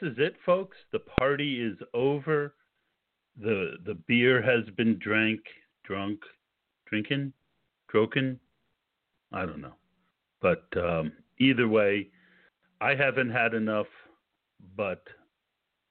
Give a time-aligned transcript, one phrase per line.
[0.00, 0.76] This is it, folks.
[0.92, 2.54] The party is over.
[3.40, 5.40] the The beer has been drank,
[5.84, 6.20] drunk,
[6.86, 7.32] drinking,
[7.92, 8.38] droken.
[9.32, 9.74] I don't know,
[10.40, 12.08] but um, either way,
[12.80, 13.86] I haven't had enough,
[14.76, 15.02] but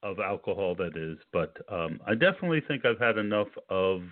[0.02, 1.18] of alcohol that is.
[1.32, 4.02] But um, I definitely think I've had enough of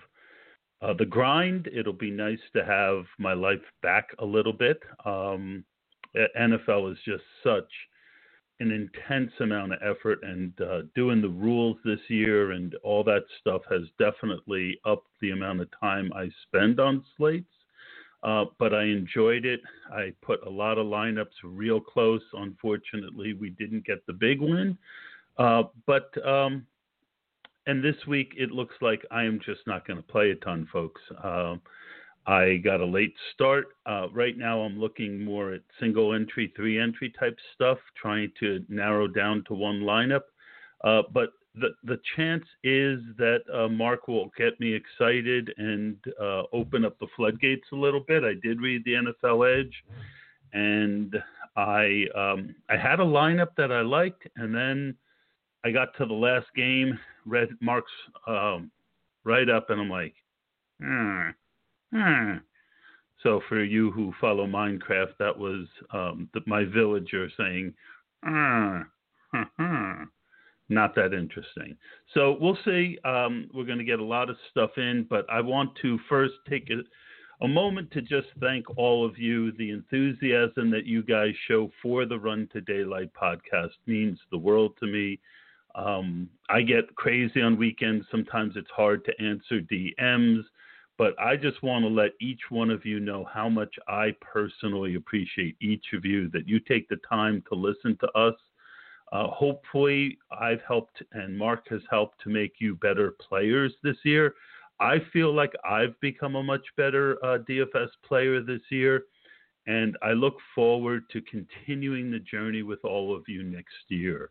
[0.81, 1.69] uh, the grind.
[1.73, 4.79] It'll be nice to have my life back a little bit.
[5.05, 5.63] Um,
[6.15, 7.71] NFL is just such
[8.61, 13.23] an intense amount of effort, and uh, doing the rules this year and all that
[13.39, 17.51] stuff has definitely upped the amount of time I spend on slates.
[18.23, 19.61] Uh, but I enjoyed it.
[19.91, 22.21] I put a lot of lineups real close.
[22.33, 24.77] Unfortunately, we didn't get the big win.
[25.39, 26.67] Uh, but um,
[27.65, 30.67] and this week it looks like I am just not going to play a ton,
[30.71, 31.01] folks.
[31.23, 31.55] Uh,
[32.27, 33.69] I got a late start.
[33.85, 38.63] Uh, right now, I'm looking more at single entry, three entry type stuff, trying to
[38.69, 40.21] narrow down to one lineup.
[40.83, 46.43] Uh, but the the chance is that uh, Mark will get me excited and uh,
[46.53, 48.23] open up the floodgates a little bit.
[48.23, 49.83] I did read the NFL Edge,
[50.53, 51.15] and
[51.55, 54.95] I um, I had a lineup that I liked, and then
[55.65, 57.91] I got to the last game, read Mark's
[58.27, 58.71] um,
[59.23, 60.15] write up, and I'm like,
[60.81, 61.29] hmm,
[61.91, 62.37] hmm.
[63.23, 67.73] So for you who follow Minecraft, that was um, the, my villager saying,
[68.23, 68.81] hmm,
[69.31, 70.03] hmm, hmm.
[70.69, 71.77] not that interesting.
[72.13, 72.97] So we'll see.
[73.05, 76.33] Um, we're going to get a lot of stuff in, but I want to first
[76.49, 79.51] take a, a moment to just thank all of you.
[79.53, 84.73] The enthusiasm that you guys show for the Run to Daylight podcast means the world
[84.79, 85.19] to me.
[85.75, 88.05] Um, I get crazy on weekends.
[88.11, 90.41] Sometimes it's hard to answer DMs,
[91.01, 94.93] but I just want to let each one of you know how much I personally
[94.93, 98.35] appreciate each of you that you take the time to listen to us.
[99.11, 104.35] Uh, hopefully, I've helped and Mark has helped to make you better players this year.
[104.79, 109.05] I feel like I've become a much better uh, DFS player this year,
[109.67, 114.29] and I look forward to continuing the journey with all of you next year.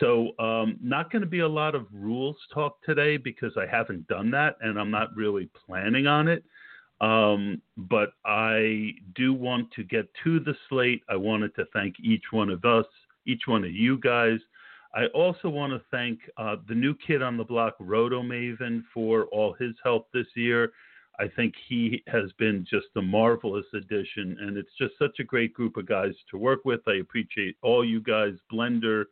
[0.00, 4.06] So, um, not going to be a lot of rules talk today because I haven't
[4.08, 6.44] done that and I'm not really planning on it.
[7.00, 11.02] Um, but I do want to get to the slate.
[11.08, 12.86] I wanted to thank each one of us,
[13.26, 14.38] each one of you guys.
[14.94, 19.24] I also want to thank uh, the new kid on the block, Roto Maven, for
[19.26, 20.72] all his help this year.
[21.18, 25.54] I think he has been just a marvelous addition, and it's just such a great
[25.54, 26.80] group of guys to work with.
[26.86, 29.04] I appreciate all you guys, Blender,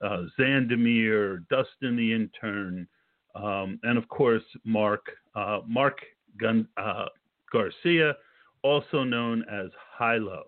[0.00, 2.86] uh, Xandamere, Dustin the intern,
[3.34, 5.98] um, and of course Mark uh, Mark
[6.38, 7.06] Gun- uh,
[7.52, 8.16] Garcia,
[8.62, 10.44] also known as Hilow.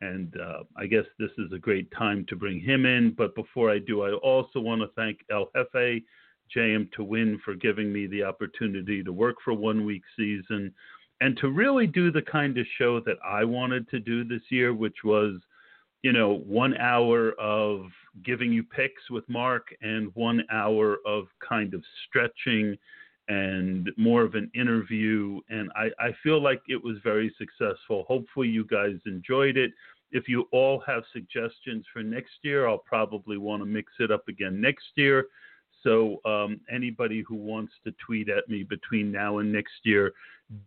[0.00, 3.14] And uh, I guess this is a great time to bring him in.
[3.16, 6.02] But before I do, I also want to thank El Jefe,
[6.54, 10.72] JM to Win, for giving me the opportunity to work for one week season
[11.20, 14.74] and to really do the kind of show that I wanted to do this year,
[14.74, 15.40] which was,
[16.02, 17.86] you know, one hour of
[18.24, 22.76] giving you picks with Mark and one hour of kind of stretching
[23.28, 25.40] and more of an interview.
[25.48, 28.04] And I, I feel like it was very successful.
[28.06, 29.72] Hopefully, you guys enjoyed it.
[30.10, 34.28] If you all have suggestions for next year, I'll probably want to mix it up
[34.28, 35.26] again next year.
[35.84, 40.12] So, um, anybody who wants to tweet at me between now and next year,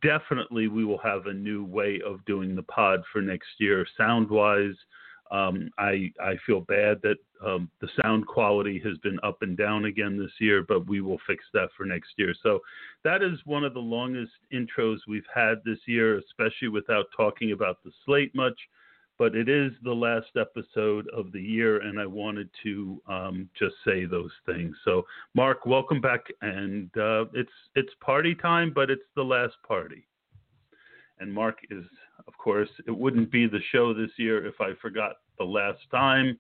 [0.02, 4.30] definitely we will have a new way of doing the pod for next year, sound
[4.30, 4.76] wise.
[5.30, 9.86] Um, I I feel bad that um, the sound quality has been up and down
[9.86, 12.34] again this year, but we will fix that for next year.
[12.42, 12.60] So
[13.04, 17.84] that is one of the longest intros we've had this year, especially without talking about
[17.84, 18.58] the slate much.
[19.20, 23.74] But it is the last episode of the year, and I wanted to um, just
[23.84, 24.76] say those things.
[24.86, 30.08] So, Mark, welcome back, and uh, it's it's party time, but it's the last party.
[31.20, 31.84] And Mark is,
[32.28, 36.40] of course, it wouldn't be the show this year if I forgot the last time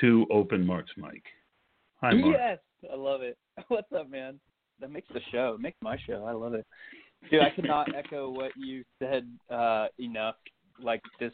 [0.00, 1.22] to open Mark's mic.
[2.00, 2.36] Hi, Mark.
[2.36, 2.58] Yes,
[2.92, 3.38] I love it.
[3.68, 4.40] What's up, man?
[4.80, 6.24] That makes the show, makes my show.
[6.24, 6.66] I love it.
[7.30, 10.36] Dude, I cannot echo what you said uh, enough.
[10.82, 11.32] Like this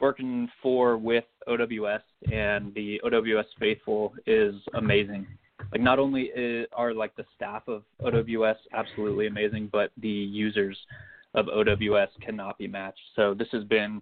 [0.00, 2.02] working for with OWS
[2.32, 5.26] and the OWS faithful is amazing.
[5.72, 6.30] Like not only
[6.72, 10.78] are like the staff of OWS absolutely amazing, but the users
[11.34, 13.00] of OWS cannot be matched.
[13.14, 14.00] So this has been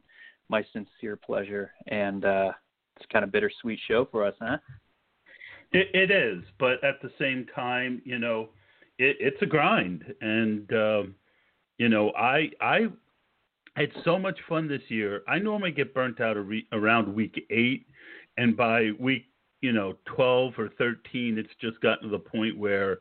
[0.48, 2.52] my sincere pleasure, and uh,
[2.96, 4.58] it's kind of bittersweet show for us, huh?
[5.72, 8.50] It, it is, but at the same time, you know,
[8.98, 11.14] it, it's a grind, and um,
[11.78, 12.86] you know, I I
[13.82, 15.22] had so much fun this year.
[15.28, 16.36] I normally get burnt out
[16.72, 17.86] around week eight,
[18.36, 19.26] and by week
[19.60, 22.98] you know twelve or thirteen, it's just gotten to the point where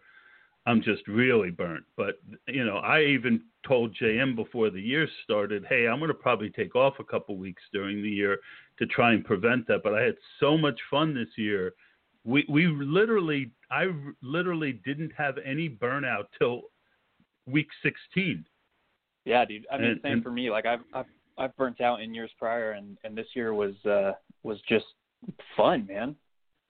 [0.66, 1.84] I'm just really burnt.
[1.98, 2.16] But
[2.48, 6.50] you know, I even told JM before the year started, hey, I'm going to probably
[6.50, 8.40] take off a couple weeks during the year
[8.80, 9.82] to try and prevent that.
[9.84, 11.74] But I had so much fun this year.
[12.24, 13.88] We we literally I
[14.22, 16.64] literally didn't have any burnout till
[17.46, 18.46] week 16.
[19.26, 19.66] Yeah, dude.
[19.72, 20.50] I mean, And- same and- for me.
[20.50, 21.06] Like I've I've
[21.38, 24.86] I've burnt out in years prior, and and this year was uh was just
[25.56, 26.16] fun, man.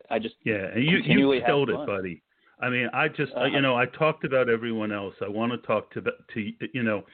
[0.09, 2.21] I just Yeah, and you you killed it, buddy.
[2.59, 3.45] I mean, I just Uh-huh.
[3.45, 5.15] you know I talked about everyone else.
[5.21, 7.05] I want to talk to to you know,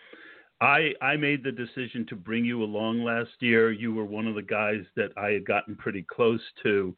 [0.61, 3.71] I I made the decision to bring you along last year.
[3.71, 6.95] You were one of the guys that I had gotten pretty close to,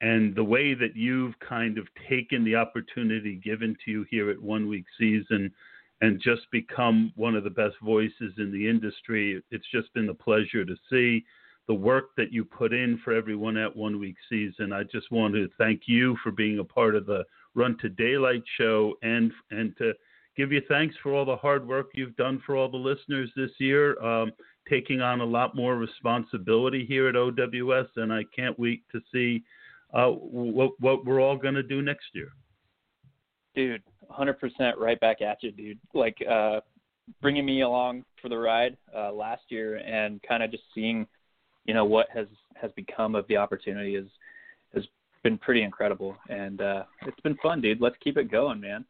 [0.00, 4.42] and the way that you've kind of taken the opportunity given to you here at
[4.42, 5.52] One Week Season,
[6.00, 9.42] and just become one of the best voices in the industry.
[9.50, 11.24] It's just been a pleasure to see
[11.68, 14.72] the work that you put in for everyone at One Week Season.
[14.72, 18.42] I just want to thank you for being a part of the Run to Daylight
[18.58, 19.94] show and and to
[20.36, 23.50] give you thanks for all the hard work you've done for all the listeners this
[23.58, 24.30] year, um,
[24.68, 29.42] taking on a lot more responsibility here at OWS, and I can't wait to see
[29.94, 32.28] uh, what what we're all going to do next year.
[33.54, 36.60] dude 100% right back at you dude like uh
[37.22, 41.06] bringing me along for the ride uh last year and kind of just seeing
[41.64, 44.08] you know what has has become of the opportunity is
[44.74, 44.84] has
[45.22, 48.84] been pretty incredible and uh it's been fun dude let's keep it going man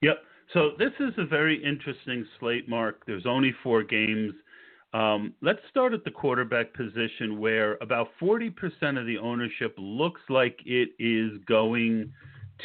[0.00, 0.18] Yep.
[0.54, 3.04] So this is a very interesting slate, Mark.
[3.06, 4.32] There's only four games.
[4.94, 8.54] Um, let's start at the quarterback position, where about 40%
[8.98, 12.12] of the ownership looks like it is going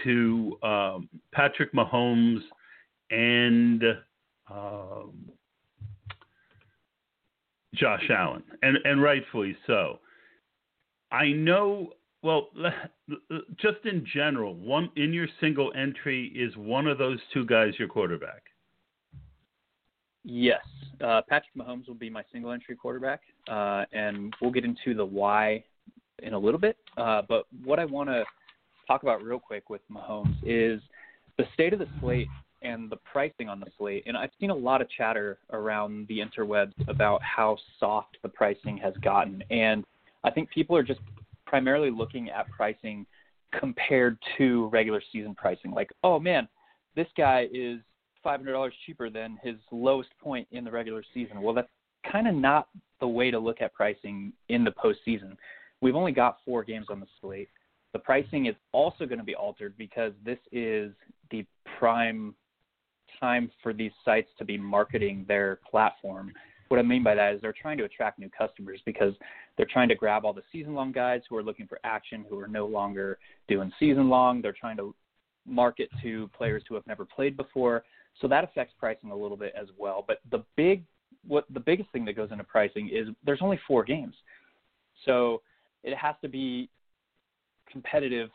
[0.03, 2.41] to um, Patrick Mahomes
[3.11, 3.83] and
[4.49, 5.29] um,
[7.75, 9.99] Josh Allen, and and rightfully so.
[11.11, 11.93] I know.
[12.21, 12.49] Well,
[13.57, 17.87] just in general, one in your single entry is one of those two guys your
[17.87, 18.43] quarterback.
[20.23, 20.61] Yes,
[21.01, 25.03] uh, Patrick Mahomes will be my single entry quarterback, uh, and we'll get into the
[25.03, 25.63] why
[26.19, 26.77] in a little bit.
[26.95, 28.23] Uh, but what I want to
[28.87, 30.81] talk about real quick with Mahomes is
[31.37, 32.27] the state of the slate
[32.61, 34.03] and the pricing on the slate.
[34.05, 38.77] And I've seen a lot of chatter around the interwebs about how soft the pricing
[38.77, 39.83] has gotten, and
[40.23, 41.01] I think people are just
[41.45, 43.05] primarily looking at pricing
[43.59, 45.71] compared to regular season pricing.
[45.71, 46.47] Like, oh man,
[46.95, 47.79] this guy is
[48.23, 51.41] five hundred dollars cheaper than his lowest point in the regular season.
[51.41, 51.69] Well, that's
[52.09, 55.35] kind of not the way to look at pricing in the postseason.
[55.81, 57.49] We've only got four games on the slate.
[57.93, 60.91] The pricing is also going to be altered because this is
[61.31, 61.45] the
[61.79, 62.35] prime
[63.19, 66.33] time for these sites to be marketing their platform.
[66.69, 69.13] What I mean by that is they're trying to attract new customers because
[69.55, 72.39] they're trying to grab all the season long guys who are looking for action, who
[72.39, 74.41] are no longer doing season long.
[74.41, 74.95] They're trying to
[75.45, 77.83] market to players who have never played before.
[78.21, 80.03] So that affects pricing a little bit as well.
[80.07, 80.83] But the big
[81.27, 84.15] what the biggest thing that goes into pricing is there's only four games.
[85.05, 85.41] So
[85.83, 86.69] it has to be
[87.73, 88.29] competitive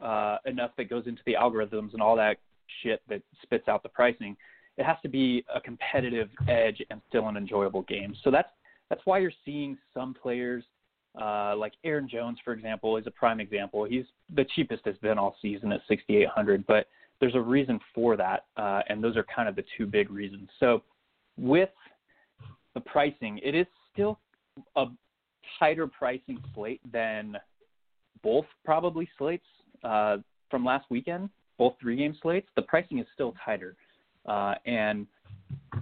[0.00, 2.38] uh, enough that goes into the algorithms and all that
[2.82, 4.36] shit that spits out the pricing.
[4.76, 8.16] It has to be a competitive edge and still an enjoyable game.
[8.24, 8.50] So that's
[8.90, 10.64] that's why you're seeing some players
[11.20, 13.84] uh, like Aaron Jones, for example, is a prime example.
[13.84, 14.04] He's
[14.34, 16.86] the cheapest has been all season at 6,800, but
[17.20, 20.48] there's a reason for that, uh, and those are kind of the two big reasons.
[20.60, 20.82] So
[21.36, 21.70] with
[22.74, 24.20] the pricing, it is still
[24.76, 24.86] a
[25.58, 27.36] tighter pricing slate than
[28.22, 29.46] both probably slates
[29.84, 30.18] uh,
[30.50, 32.48] from last weekend, both three game slates.
[32.56, 33.76] The pricing is still tighter,
[34.26, 35.06] uh, and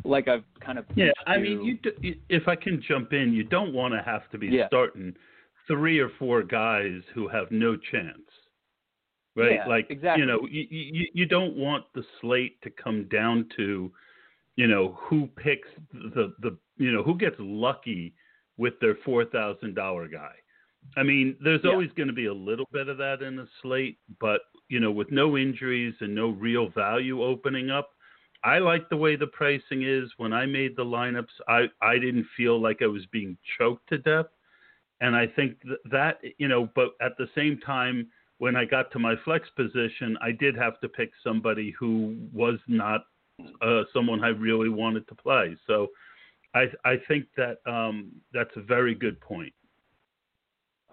[0.04, 1.92] like I've kind of Yeah, I to- mean, you do,
[2.28, 4.66] if I can jump in, you don't want to have to be Yeah.
[4.68, 5.14] starting
[5.66, 8.30] three or four guys who have no chance,
[9.34, 9.54] right?
[9.54, 10.22] Yeah, like exactly.
[10.22, 13.92] you know, you, you you don't want the slate to come down to
[14.58, 18.14] you know, who picks the the you know who gets lucky
[18.56, 20.34] with their four thousand dollar guy.
[20.96, 21.70] I mean, there's Yeah.
[21.72, 24.90] always going to be a little bit of that in the slate, but you know,
[24.90, 27.90] with no injuries and no real value opening up,
[28.42, 30.10] I like the way the pricing is.
[30.18, 33.98] When I made the lineups, I I didn't feel like I was being choked to
[33.98, 34.26] death,
[35.00, 38.90] and I think th- that you know, but at the same time, when I got
[38.92, 43.06] to my flex position, I did have to pick somebody who was not
[43.62, 45.56] uh, someone I really wanted to play.
[45.66, 45.90] So.
[46.54, 49.52] I, I think that um, that's a very good point.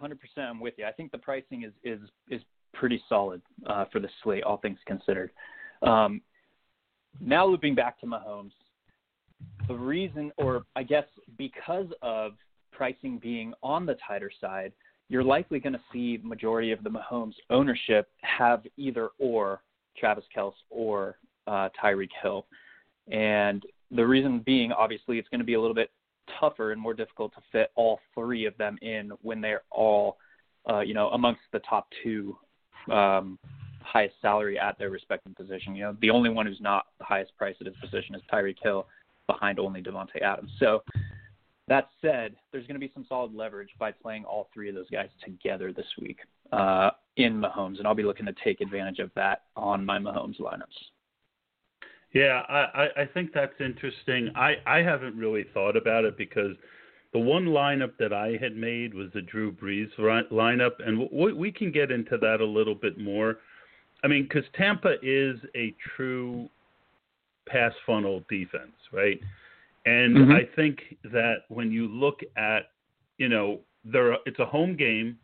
[0.04, 0.86] 100% I'm with you.
[0.86, 2.42] I think the pricing is is is
[2.74, 5.32] pretty solid uh, for the slate, all things considered.
[5.82, 6.22] Um,
[7.22, 8.52] now looping back to Mahomes,
[9.68, 11.06] the reason, or I guess
[11.38, 12.34] because of
[12.72, 14.74] pricing being on the tighter side,
[15.10, 19.62] you're likely going to see majority of the Mahomes ownership have either or
[19.98, 22.46] Travis Kelce or uh, Tyreek Hill,
[23.12, 25.92] and the reason being, obviously, it's going to be a little bit
[26.40, 30.18] tougher and more difficult to fit all three of them in when they're all,
[30.70, 32.38] uh, you know, amongst the top two
[32.92, 33.38] um,
[33.82, 35.76] highest salary at their respective position.
[35.76, 38.58] You know, the only one who's not the highest price at his position is Tyreek
[38.62, 38.88] Hill,
[39.28, 40.52] behind only Davante Adams.
[40.60, 40.84] So
[41.68, 44.90] that said, there's going to be some solid leverage by playing all three of those
[44.92, 46.18] guys together this week
[46.52, 50.40] uh, in Mahomes, and I'll be looking to take advantage of that on my Mahomes
[50.42, 50.64] lineups.
[52.14, 54.30] Yeah, I, I, think that's interesting.
[54.36, 56.56] I, I haven't really thought about it because
[57.12, 61.52] the one lineup that I had made was the Drew Brees lineup, and we, we
[61.52, 63.38] can get into that a little bit more.
[64.04, 66.50] I mean, because Tampa is a true
[67.48, 69.20] pass funnel defense, right?
[69.86, 70.34] And Mhm.
[70.36, 72.72] I think that when you look at,
[73.18, 75.18] you know, they're, it's a home game,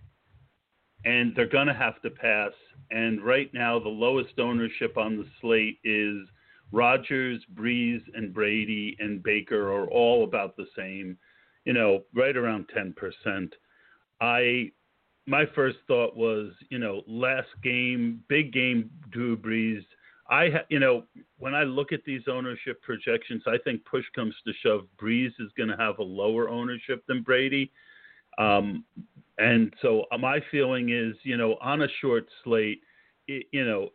[1.06, 2.52] and they're going to have to pass.
[2.92, 6.28] And right now, the lowest ownership on the slate is
[6.72, 11.18] Rodgers, Brees, and Brady and Baker are all about the same,
[11.66, 13.52] you know, right around 10%.
[14.22, 14.72] I
[15.30, 19.86] my first thought was, you know, last game, big game, Drew Brees.
[20.28, 21.04] I, ha- you know,
[21.38, 25.52] when I look at these ownership projections, I think push comes to shove, Brees is
[25.56, 27.72] going to have a lower ownership than Brady.
[28.40, 28.84] Um,
[29.38, 32.82] and so my feeling is, you know, on a short slate,
[33.28, 33.90] it, you know,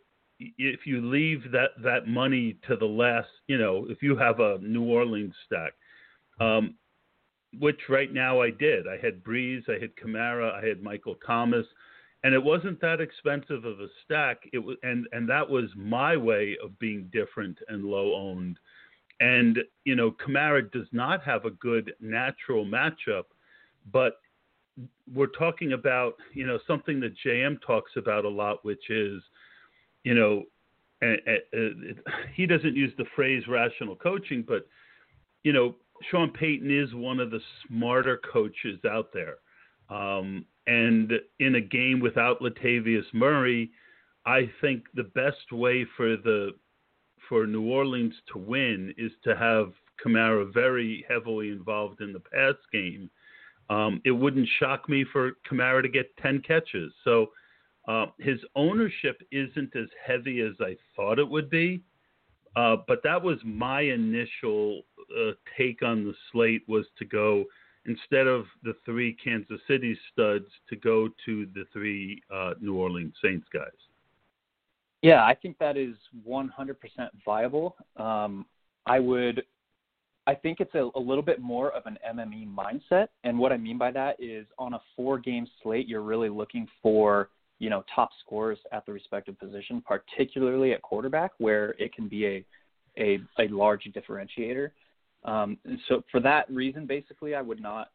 [0.58, 4.58] if you leave that that money to the last, you know, if you have a
[4.58, 5.72] New Orleans stack,
[6.40, 6.74] um,
[7.58, 8.86] which right now I did.
[8.88, 11.66] I had Brees, I had Kamara, I had Michael Thomas,
[12.22, 14.38] and it wasn't that expensive of a stack.
[14.52, 18.58] It was, and and that was my way of being different and low owned.
[19.20, 23.24] And you know, Kamara does not have a good natural matchup,
[23.92, 24.20] but
[25.14, 29.22] we're talking about you know something that JM talks about a lot, which is
[30.04, 30.44] you know,
[32.34, 34.66] he doesn't use the phrase rational coaching, but
[35.42, 35.74] you know,
[36.10, 39.36] Sean Payton is one of the smarter coaches out there.
[39.90, 43.70] Um, and in a game without Latavius Murray,
[44.26, 46.52] I think the best way for the
[47.28, 49.72] for New Orleans to win is to have
[50.04, 53.10] Kamara very heavily involved in the pass game.
[53.70, 56.92] Um, it wouldn't shock me for Kamara to get 10 catches.
[57.02, 57.28] So
[57.86, 61.82] uh, his ownership isn't as heavy as I thought it would be.
[62.56, 64.82] Uh, but that was my initial
[65.18, 67.44] uh, take on the slate was to go
[67.86, 73.14] instead of the three Kansas City studs to go to the three uh, New Orleans
[73.22, 73.68] Saints guys.
[75.02, 75.94] Yeah, I think that is
[76.26, 76.48] 100%
[77.26, 77.76] viable.
[77.96, 78.46] Um,
[78.86, 79.44] I would,
[80.26, 83.58] I think it's a, a little bit more of an MME mindset, and what I
[83.58, 87.28] mean by that is on a four-game slate, you're really looking for
[87.64, 92.26] you know top scorers at the respective position, particularly at quarterback, where it can be
[92.26, 92.44] a
[92.98, 94.70] a, a large differentiator.
[95.24, 95.56] Um,
[95.88, 97.88] so for that reason, basically, I would not,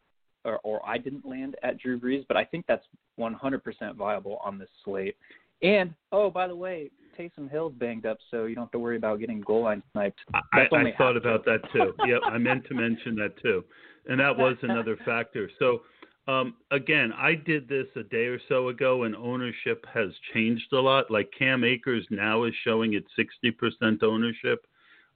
[0.43, 2.83] or, or I didn't land at Drew Brees, but I think that's
[3.19, 3.61] 100%
[3.95, 5.15] viable on this slate.
[5.61, 8.97] And oh, by the way, Taysom Hill's banged up, so you don't have to worry
[8.97, 10.19] about getting goal line sniped.
[10.33, 11.93] I, That's I thought about that too.
[12.07, 13.63] yep, I meant to mention that too,
[14.07, 15.49] and that was another factor.
[15.59, 15.81] So
[16.27, 20.79] um, again, I did this a day or so ago, and ownership has changed a
[20.79, 21.09] lot.
[21.09, 24.65] Like Cam Akers now is showing at 60% ownership.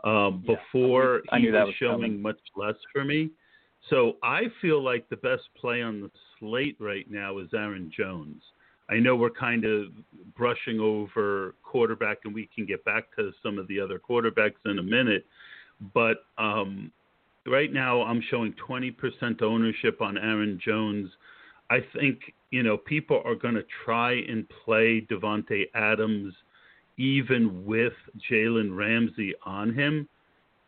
[0.03, 2.21] Um, Yeah, before I he knew that was was showing coming.
[2.21, 3.29] much less for me.
[3.89, 8.41] So I feel like the best play on the slate right now is Aaron Jones.
[8.89, 9.87] I know we're kind of
[10.35, 14.79] brushing over quarterback, and we can get back to some of the other quarterbacks in
[14.79, 15.25] a minute.
[15.93, 16.91] But um,
[17.47, 21.09] right now, I'm showing 20% ownership on Aaron Jones.
[21.69, 26.33] I think you know people are going to try and play Davante Adams
[26.97, 27.93] even with
[28.29, 30.07] Jalen Ramsey on him.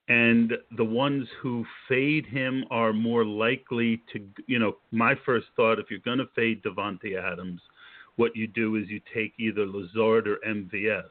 [0.08, 5.80] and the ones who fade him are more likely to, you know, my first thought
[5.80, 7.60] if you're going to fade Davante Adams,
[8.16, 11.10] what you do is you take either Lazard or MVS,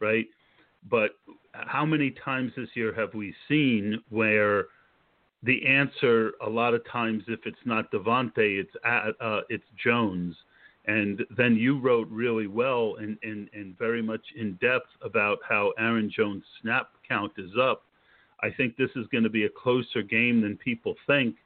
[0.00, 0.26] right?
[0.90, 1.12] But
[1.52, 4.66] how many times this year have we seen where
[5.42, 10.36] the answer a lot of times if it's not Davante, it's uh, it's Jones,
[10.86, 15.72] and then you wrote really well and, and, and very much in depth about how
[15.78, 17.82] Aaron Jones' snap count is up.
[18.40, 21.36] I think this is going to be a closer game than people think,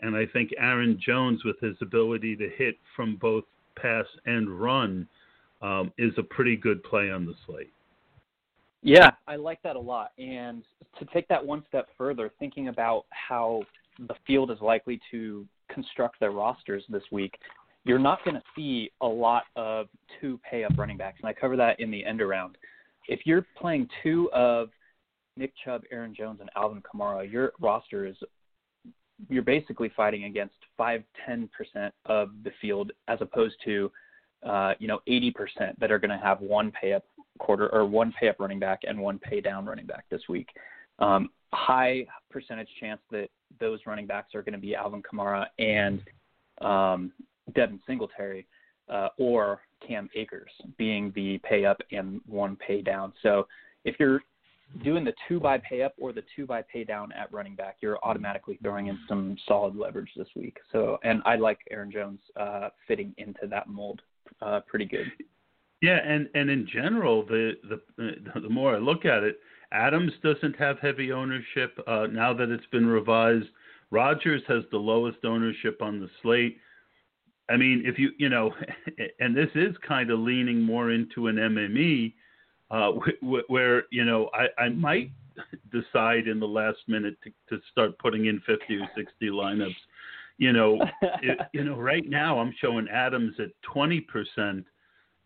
[0.00, 3.44] and I think Aaron Jones, with his ability to hit from both
[3.76, 5.08] pass and run,
[5.62, 7.72] um, is a pretty good play on the slate.
[8.82, 10.10] Yeah, I like that a lot.
[10.18, 10.64] And
[10.98, 13.62] to take that one step further, thinking about how
[13.98, 17.38] the field is likely to construct their rosters this week,
[17.84, 19.86] you're not going to see a lot of
[20.20, 21.18] two pay up running backs.
[21.20, 22.58] And I cover that in the end around.
[23.08, 24.70] If you're playing two of
[25.36, 28.16] Nick Chubb, Aaron Jones, and Alvin Kamara, your roster is
[29.28, 33.90] you're basically fighting against five, ten percent of the field as opposed to
[34.42, 35.32] uh, you know, 80%
[35.78, 37.04] that are going to have one pay up
[37.38, 40.48] quarter or one pay up running back and one pay down running back this week.
[40.98, 43.28] Um, high percentage chance that
[43.60, 46.00] those running backs are going to be Alvin Kamara and
[46.60, 47.12] um,
[47.54, 48.46] Devin Singletary
[48.88, 53.12] uh, or Cam Akers being the pay up and one pay down.
[53.22, 53.46] So
[53.84, 54.22] if you're
[54.84, 57.76] doing the two by pay up or the two by pay down at running back,
[57.80, 60.56] you're automatically throwing in some solid leverage this week.
[60.70, 64.00] So, and I like Aaron Jones uh, fitting into that mold
[64.40, 65.10] uh, pretty good.
[65.82, 67.52] Yeah, and and in general, the
[67.96, 69.40] the the more I look at it,
[69.72, 73.48] Adams doesn't have heavy ownership uh, now that it's been revised.
[73.90, 76.56] Rodgers has the lowest ownership on the slate.
[77.50, 78.54] I mean, if you you know,
[79.20, 82.14] and this is kind of leaning more into an MME,
[82.70, 82.92] uh,
[83.48, 85.10] where you know I, I might
[85.72, 89.74] decide in the last minute to, to start putting in 50 or 60 lineups
[90.38, 90.80] you know,
[91.22, 94.64] it, you know, right now I'm showing Adams at 20%,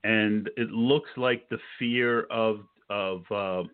[0.07, 3.64] and it looks like the fear of of uh,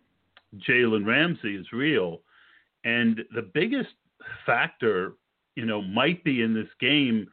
[0.67, 2.23] Jalen Ramsey is real,
[2.85, 3.93] and the biggest
[4.47, 5.13] factor,
[5.57, 7.29] you know, might be in this game,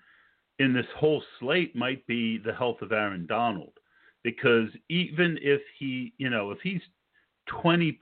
[0.60, 3.72] in this whole slate, might be the health of Aaron Donald,
[4.24, 6.82] because even if he, you know, if he's
[7.64, 7.96] 20%,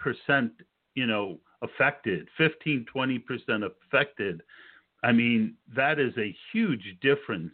[0.95, 4.41] you know, affected, 15, 20% affected
[5.03, 7.53] I mean, that is a huge difference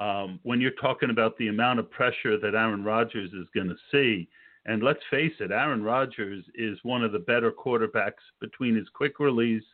[0.00, 3.76] um, when you're talking about the amount of pressure that Aaron Rodgers is going to
[3.90, 4.28] see.
[4.66, 9.20] And let's face it, Aaron Rodgers is one of the better quarterbacks between his quick
[9.20, 9.64] release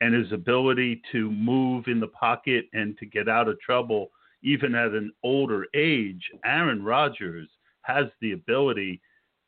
[0.00, 4.10] and his ability to move in the pocket and to get out of trouble,
[4.42, 6.22] even at an older age.
[6.44, 7.48] Aaron Rodgers
[7.82, 9.00] has the ability.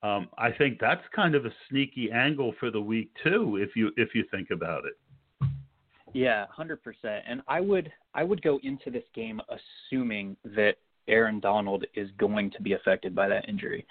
[0.03, 3.93] Um, I think that's kind of a sneaky angle for the week too, if you
[3.97, 4.95] if you think about it.
[6.13, 7.25] Yeah, hundred percent.
[7.29, 10.75] And I would I would go into this game assuming that
[11.09, 13.87] Aaron Donald is going to be affected by that injury.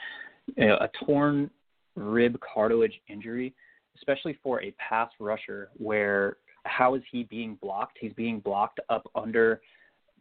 [0.58, 1.50] You know, a torn
[1.96, 3.54] rib cartilage injury,
[3.98, 7.98] especially for a pass rusher, where how is he being blocked?
[8.00, 9.62] He's being blocked up under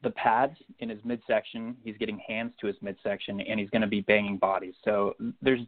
[0.03, 1.77] the pads in his midsection.
[1.85, 4.75] He's getting hands to his midsection, and he's going to be banging bodies.
[4.85, 5.61] So there's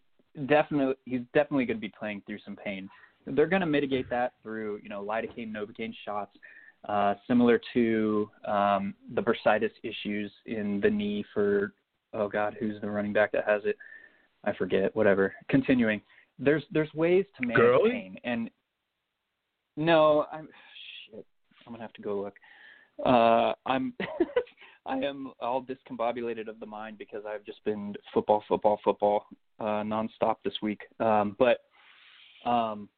[0.47, 2.89] definitely he's definitely going to be playing through some pain
[3.27, 6.37] they're going to mitigate that through you know lidocaine novocaine shots
[6.89, 11.75] uh, similar to um, the bursitis issues in the knee for
[12.15, 13.77] oh god who's the running back that has it?
[14.45, 15.35] I forget whatever.
[15.49, 16.01] Continuing.
[16.39, 17.91] There's there's ways to manage Gurley?
[17.91, 18.51] pain and
[19.77, 20.49] no i'm
[21.11, 21.27] shit.
[21.67, 22.35] I'm gonna have to go look.
[23.05, 23.93] Uh i'm
[24.87, 29.27] i am all discombobulated of the mind because i've just been football football football
[29.61, 30.81] uh nonstop this week.
[30.99, 31.59] Um but
[32.49, 32.89] um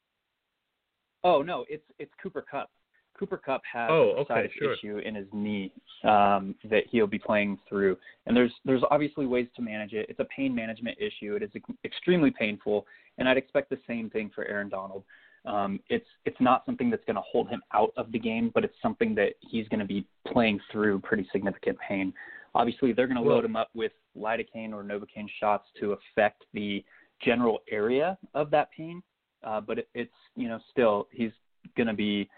[1.25, 2.71] Oh no, it's it's Cooper Kupp.
[3.19, 4.73] Cooper Kupp has oh, a okay, sure.
[4.73, 5.73] issue in his knee
[6.05, 10.07] um, that he'll be playing through, and there's there's obviously ways to manage it.
[10.09, 11.37] It's a pain management issue.
[11.37, 11.51] It is
[11.85, 12.87] extremely painful,
[13.19, 15.05] and I'd expect the same thing for Aaron Donald.
[15.45, 18.65] Um, it's it's not something that's going to hold him out of the game, but
[18.65, 22.13] it's something that he's going to be playing through pretty significant pain.
[22.55, 26.85] Obviously, they're going to load him up with lidocaine or novocaine shots to affect the
[27.25, 29.03] general area of that pain,
[29.45, 31.33] uh, but it, it's you know still he's
[31.77, 32.29] going to be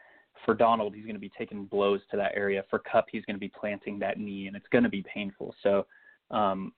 [0.45, 2.65] for Donald he's going to be taking blows to that area.
[2.71, 5.55] For Kupp he's going to be planting that knee and it's going to be painful.
[5.63, 5.87] So
[6.31, 6.73] um,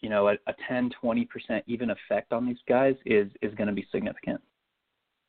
[0.00, 3.68] you know a, a 10 20 percent even effect on these guys is is going
[3.68, 4.40] to be significant.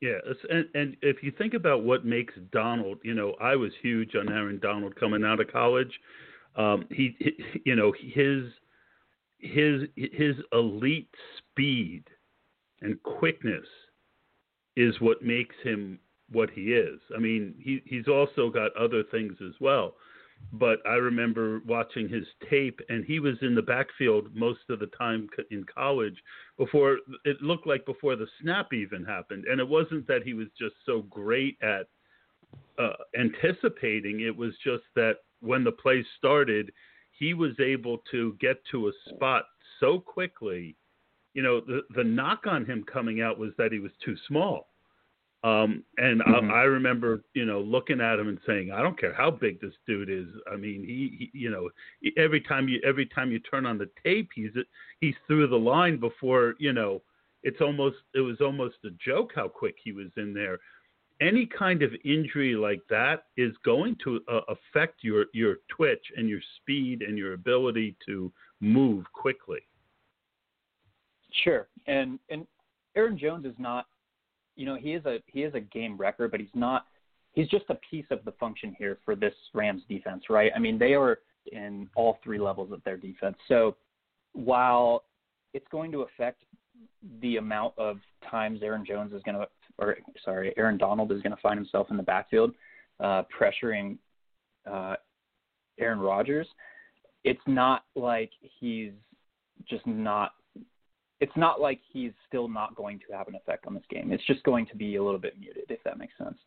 [0.01, 0.17] Yeah,
[0.49, 4.27] and, and if you think about what makes Donald, you know, I was huge on
[4.27, 5.97] Aaron Donald coming out of college.
[6.58, 7.32] Um, he, he,
[7.63, 8.43] you know, his
[9.39, 12.03] his his elite speed
[12.82, 13.65] and quickness
[14.75, 15.99] is what makes him
[16.31, 16.99] what he is.
[17.15, 19.95] I mean, he he's also got other things as well.
[20.51, 24.88] But I remember watching his tape, and he was in the backfield most of the
[24.88, 26.17] time in college.
[26.57, 30.47] Before it looked like before the snap even happened, and it wasn't that he was
[30.59, 31.88] just so great at
[32.77, 34.21] uh, anticipating.
[34.21, 36.71] It was just that when the play started,
[37.12, 39.45] he was able to get to a spot
[39.79, 40.75] so quickly.
[41.33, 44.67] You know, the the knock on him coming out was that he was too small.
[45.43, 46.51] Um, and mm-hmm.
[46.51, 49.59] I, I remember, you know, looking at him and saying, I don't care how big
[49.59, 50.27] this dude is.
[50.49, 51.69] I mean, he, he you know,
[52.17, 54.51] every time you every time you turn on the tape, he's
[55.01, 57.01] he's through the line before, you know,
[57.43, 60.59] it's almost it was almost a joke how quick he was in there
[61.21, 66.27] any kind of injury like that is going to uh, affect your your twitch and
[66.27, 69.59] your speed and your ability to move quickly.
[71.43, 72.45] Sure, and and
[72.95, 73.85] Aaron Jones is not,
[74.55, 76.85] you know, he is a he is a game wrecker, but he's not.
[77.31, 80.51] He's just a piece of the function here for this Rams defense, right?
[80.55, 81.19] I mean, they are
[81.51, 83.35] in all three levels of their defense.
[83.47, 83.75] So
[84.33, 85.03] while
[85.55, 86.43] it's going to affect
[87.21, 87.97] the amount of
[88.29, 89.47] times Aaron Jones is going to
[89.79, 92.53] or sorry, Aaron Donald is going to find himself in the backfield
[92.99, 93.97] uh, pressuring
[94.69, 94.95] uh,
[95.79, 96.47] Aaron Rodgers.
[97.23, 98.91] It's not like he's
[99.67, 100.33] just not.
[101.23, 104.12] It's not like he's still not going to have an effect on this game.
[104.12, 106.38] It's just going to be a little bit muted, if that makes sense.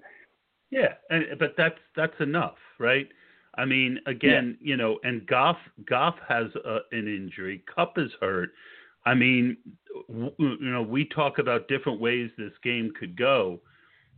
[0.70, 3.08] Yeah, and but that's that's enough, right?
[3.56, 4.68] I mean, again, yeah.
[4.68, 5.56] you know, and Goff
[5.88, 7.64] Goff has uh, an injury.
[7.74, 8.50] Kupp is hurt.
[9.06, 9.56] I mean,
[10.10, 13.62] you know, we talk about different ways this game could go.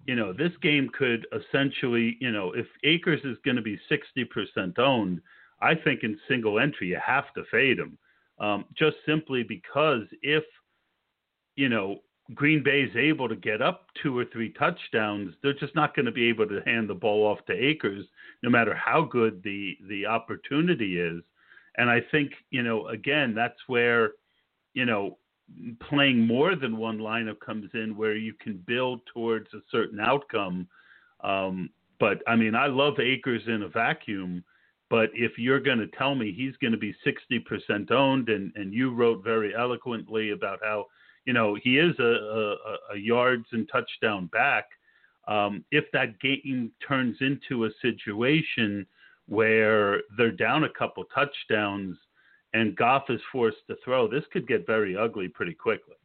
[0.07, 4.77] You know, this game could essentially, you know, if Akers is going to be 60%
[4.81, 5.21] owned,
[5.61, 7.97] I think in single entry you have to fade him,
[8.40, 10.44] um, just simply because if,
[11.57, 12.01] you know,
[12.35, 16.07] Green Bay is able to get up two or three touchdowns, they're just not going
[16.07, 18.05] to be able to hand the ball off to Akers,
[18.42, 21.22] no matter how good the the opportunity is.
[21.79, 24.12] And I think, you know, again, that's where,
[24.74, 25.16] you know,
[25.88, 30.68] playing more than one lineup comes in where you can build towards a certain outcome.
[31.24, 34.44] Um, but I mean, I love Akers in a vacuum.
[34.90, 38.72] But if you're going to tell me he's going to be 60% owned, and, and
[38.72, 40.87] you wrote very eloquently about how,
[41.27, 44.64] you know, he is a, a, a yards and touchdown back,
[45.27, 48.87] um, if that game turns into a situation
[49.27, 51.96] where they're down a couple touchdowns
[52.55, 55.96] and Goff is forced to throw, this could get very ugly pretty quickly.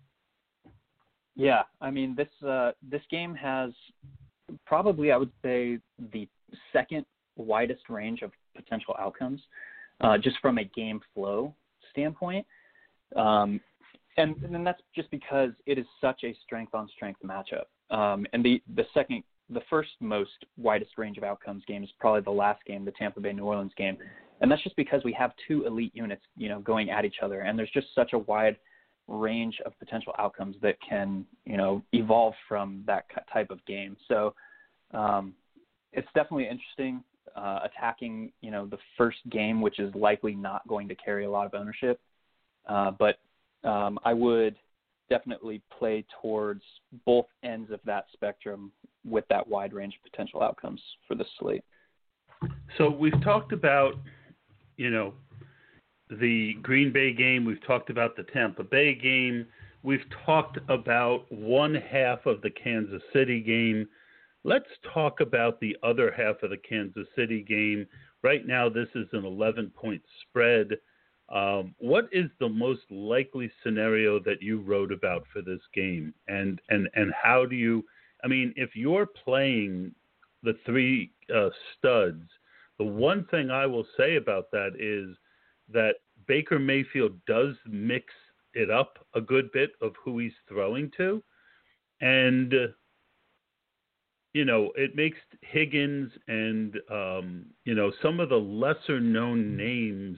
[1.36, 3.72] Yeah, I mean this uh, this game has
[4.68, 5.80] probably I would say
[6.12, 6.28] the
[6.72, 7.06] second
[7.38, 9.42] widest range of potential outcomes,
[10.02, 11.54] uh, just from a game flow
[11.92, 12.46] standpoint.
[13.16, 13.60] Um,
[14.18, 17.66] and, and that's just because it is such a strength on strength matchup.
[17.96, 22.22] Um, and the the second the first most widest range of outcomes game is probably
[22.22, 23.98] the last game, the Tampa Bay New Orleans game,
[24.42, 27.42] and that's just because we have two elite units, you know, going at each other,
[27.42, 28.58] and there's just such a wide
[29.08, 33.98] range of potential outcomes that can, you know, evolve from that type of game.
[34.08, 34.34] So
[34.94, 35.34] um,
[35.92, 37.04] it's definitely interesting
[37.36, 41.30] uh, attacking, you know, the first game, which is likely not going to carry a
[41.30, 42.00] lot of ownership.
[42.68, 43.18] Uh, but
[43.68, 44.56] um, I would
[45.10, 46.64] definitely play towards
[47.06, 48.72] both ends of that spectrum
[49.06, 51.64] with that wide range of potential outcomes for the slate.
[52.78, 53.96] So we've talked about
[54.78, 55.14] you know,
[56.10, 57.46] the Green Bay game.
[57.46, 59.46] We've talked about the Tampa Bay game.
[59.84, 63.88] We've talked about one half of the Kansas City game.
[64.46, 67.88] Let's talk about the other half of the Kansas City game.
[68.24, 70.72] Right now, this is an 11 point spread.
[71.30, 76.14] Um, what is the most likely scenario that you wrote about for this game?
[76.28, 77.86] And, and, and how do you,
[78.24, 79.96] I mean, if you're playing
[80.44, 82.24] the three uh, studs,
[82.78, 85.16] the one thing I will say about that is
[85.72, 85.96] that
[86.28, 88.14] Baker Mayfield does mix
[88.54, 91.24] it up a good bit of who he's throwing to.
[92.02, 92.54] And,
[94.34, 100.18] you know, it makes Higgins and, um, you know, some of the lesser known names,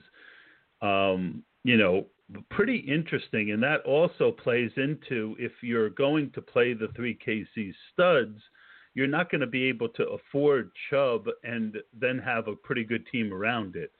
[0.82, 2.06] um, you know,
[2.50, 3.52] pretty interesting.
[3.52, 8.38] And that also plays into if you're going to play the three KC studs–
[8.96, 13.06] you're not going to be able to afford Chubb and then have a pretty good
[13.12, 13.92] team around it.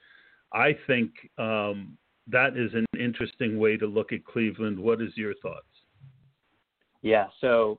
[0.54, 1.98] I think um,
[2.28, 4.78] that is an interesting way to look at Cleveland.
[4.78, 5.66] What is your thoughts?
[7.02, 7.78] Yeah, so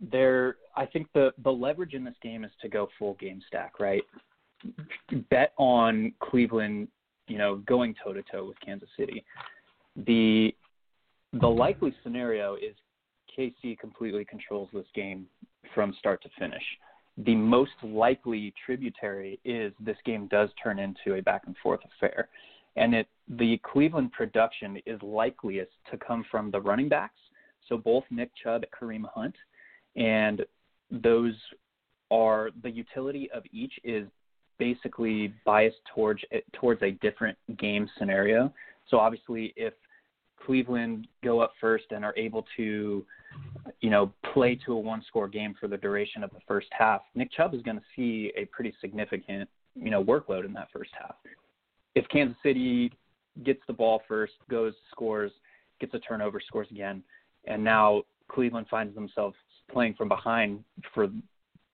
[0.00, 3.80] there, I think the the leverage in this game is to go full game stack,
[3.80, 4.02] right?
[5.30, 6.88] Bet on Cleveland,
[7.28, 9.24] you know, going toe to toe with Kansas City.
[9.96, 10.54] The
[11.32, 12.74] the likely scenario is
[13.36, 15.26] KC completely controls this game
[15.74, 16.62] from start to finish.
[17.24, 22.28] the most likely tributary is this game does turn into a back and forth affair.
[22.76, 27.18] And it the Cleveland production is likeliest to come from the running backs.
[27.68, 29.34] So both Nick Chubb and Kareem Hunt.
[29.96, 30.44] And
[30.90, 31.34] those
[32.10, 34.06] are the utility of each is
[34.58, 38.52] basically biased towards eh, towards a different game scenario.
[38.88, 39.74] So obviously if
[40.44, 43.04] Cleveland go up first and are able to,
[43.80, 47.02] you know, play to a one score game for the duration of the first half,
[47.14, 50.90] Nick Chubb is going to see a pretty significant, you know, workload in that first
[50.98, 51.14] half.
[51.94, 52.92] If Kansas City
[53.44, 55.32] gets the ball first, goes, scores,
[55.80, 57.02] gets a turnover, scores again,
[57.46, 59.36] and now Cleveland finds themselves
[59.72, 61.08] playing from behind for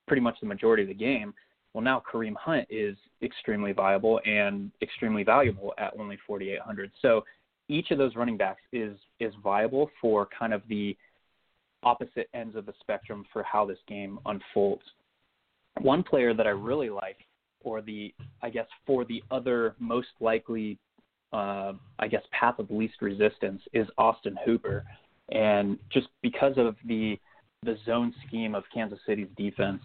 [0.07, 1.35] pretty much the majority of the game.
[1.73, 6.91] Well, now Kareem Hunt is extremely viable and extremely valuable at only 4,800.
[7.03, 7.25] So
[7.69, 10.97] each of those running backs is is viable for kind of the
[11.83, 14.83] opposite ends of the spectrum for how this game unfolds.
[15.81, 17.19] One player that I really like,
[17.63, 20.79] or the I guess for the other most likely,
[21.33, 24.85] uh, I guess path of least resistance is Austin Hooper,
[25.31, 27.19] and just because of the
[27.67, 29.83] the zone scheme of Kansas City's defense,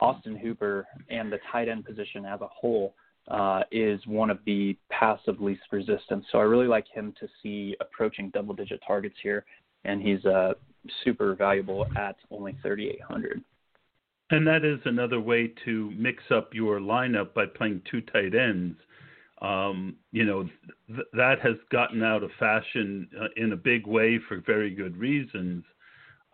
[0.00, 2.94] Austin Hooper and the tight end position as a whole
[3.28, 6.24] uh, is one of the paths of least resistance.
[6.30, 9.44] So I really like him to see approaching double digit targets here,
[9.84, 10.54] and he's uh,
[11.04, 13.42] super valuable at only 3,800.
[14.30, 18.76] And that is another way to mix up your lineup by playing two tight ends.
[19.42, 20.48] Um, you know,
[20.88, 24.96] th- that has gotten out of fashion uh, in a big way for very good
[24.96, 25.64] reasons.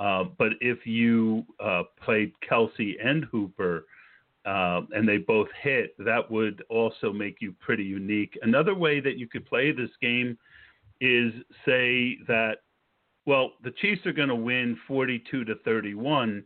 [0.01, 3.85] Uh, but if you uh, played Kelce and Hooper,
[4.47, 8.39] uh, and they both hit, that would also make you pretty unique.
[8.43, 10.39] Another way that you could play this game
[11.03, 11.33] is
[11.67, 12.63] say that,
[13.27, 16.43] well, the Chiefs are going to win 42 to 31,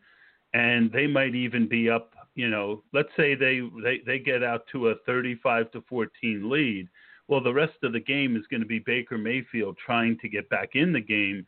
[0.53, 2.13] and they might even be up.
[2.35, 6.89] You know, let's say they, they they get out to a 35 to 14 lead.
[7.29, 10.49] Well, the rest of the game is going to be Baker Mayfield trying to get
[10.51, 11.47] back in the game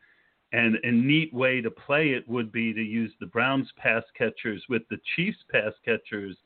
[0.53, 4.63] and a neat way to play it would be to use the Browns pass catchers
[4.69, 6.37] with the Chiefs pass catchers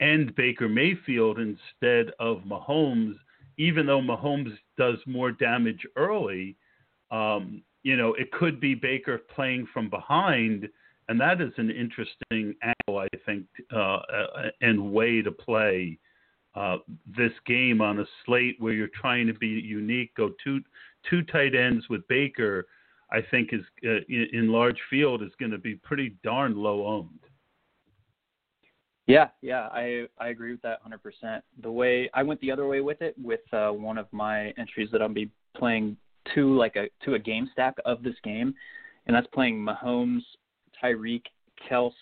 [0.00, 3.14] and Baker Mayfield instead of Mahomes,
[3.58, 6.56] even though Mahomes does more damage early.
[7.10, 10.68] Um, you know, it could be Baker playing from behind,
[11.08, 15.98] and that is an interesting angle, I think, uh, uh and way to play
[16.54, 16.78] uh,
[17.16, 20.14] this game on a slate where you're trying to be unique.
[20.16, 20.60] Go two
[21.08, 22.66] two tight ends with Baker
[23.12, 27.20] I think is uh, in, large field is going to be pretty darn low owned.
[29.06, 31.42] Yeah, yeah, I I agree with that 100%.
[31.62, 34.88] The way I went the other way with it with uh, one of my entries
[34.92, 35.96] that I'll be playing
[36.34, 38.54] to like a to a game stack of this game,
[39.06, 40.22] and that's playing Mahomes,
[40.82, 41.24] Tyreek,
[41.68, 41.92] Kels,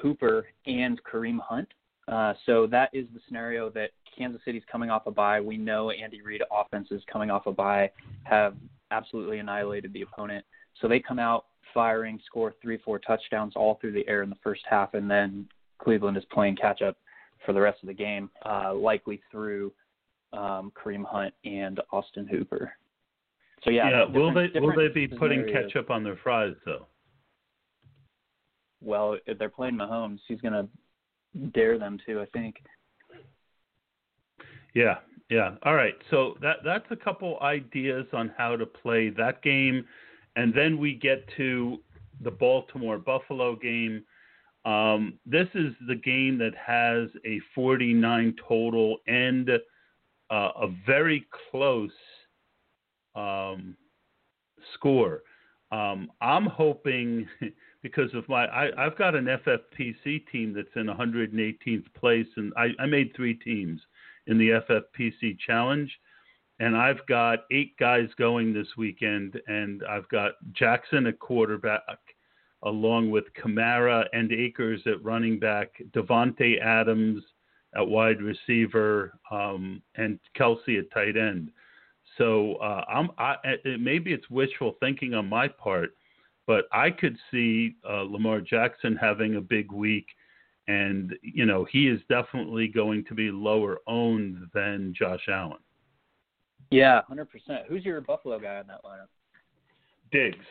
[0.00, 1.68] Hooper, and Kareem Hunt.
[2.06, 5.40] Uh, so that is the scenario that Kansas City's coming off a bye.
[5.40, 7.90] We know Andy Reid offenses coming off a bye
[8.24, 8.54] have
[8.90, 10.44] absolutely annihilated the opponent.
[10.80, 14.36] So they come out firing, score three, four touchdowns all through the air in the
[14.42, 15.46] first half, and then
[15.78, 16.96] Cleveland is playing catch up
[17.44, 19.72] for the rest of the game, uh, likely through
[20.32, 22.72] um, Kareem Hunt and Austin Hooper.
[23.64, 24.04] So yeah, yeah.
[24.04, 26.86] Will they will they be putting ketchup on their fries though?
[28.82, 30.68] Well, if they're playing Mahomes, he's gonna
[31.54, 32.20] dare them to.
[32.20, 32.56] I think.
[34.74, 34.96] Yeah,
[35.34, 35.56] yeah.
[35.64, 35.96] All right.
[36.10, 39.84] So that that's a couple ideas on how to play that game,
[40.36, 41.80] and then we get to
[42.20, 44.04] the Baltimore Buffalo game.
[44.64, 49.56] Um, this is the game that has a 49 total and uh,
[50.30, 51.90] a very close
[53.16, 53.76] um,
[54.74, 55.22] score.
[55.72, 57.26] Um, I'm hoping
[57.82, 62.68] because of my I, have got an FFPC team that's in 118th place, and I,
[62.78, 63.80] I made three teams
[64.26, 65.90] in the FFPC Challenge.
[66.60, 71.98] And I've got eight guys going this weekend, and I've got Jackson at quarterback,
[72.62, 77.22] along with Kamara and Akers at running back, Davante Adams
[77.74, 81.50] at wide receiver, um, and Kelce at tight end.
[82.16, 85.96] So uh, I'm, I, it, maybe it's wishful thinking on my part,
[86.46, 90.06] but I could see uh, Lamar Jackson having a big week
[90.68, 95.58] and you know he is definitely going to be lower owned than Josh Allen.
[96.70, 97.62] Yeah, hundred percent.
[97.68, 99.08] Who's your Buffalo guy in that lineup?
[100.10, 100.44] Diggs.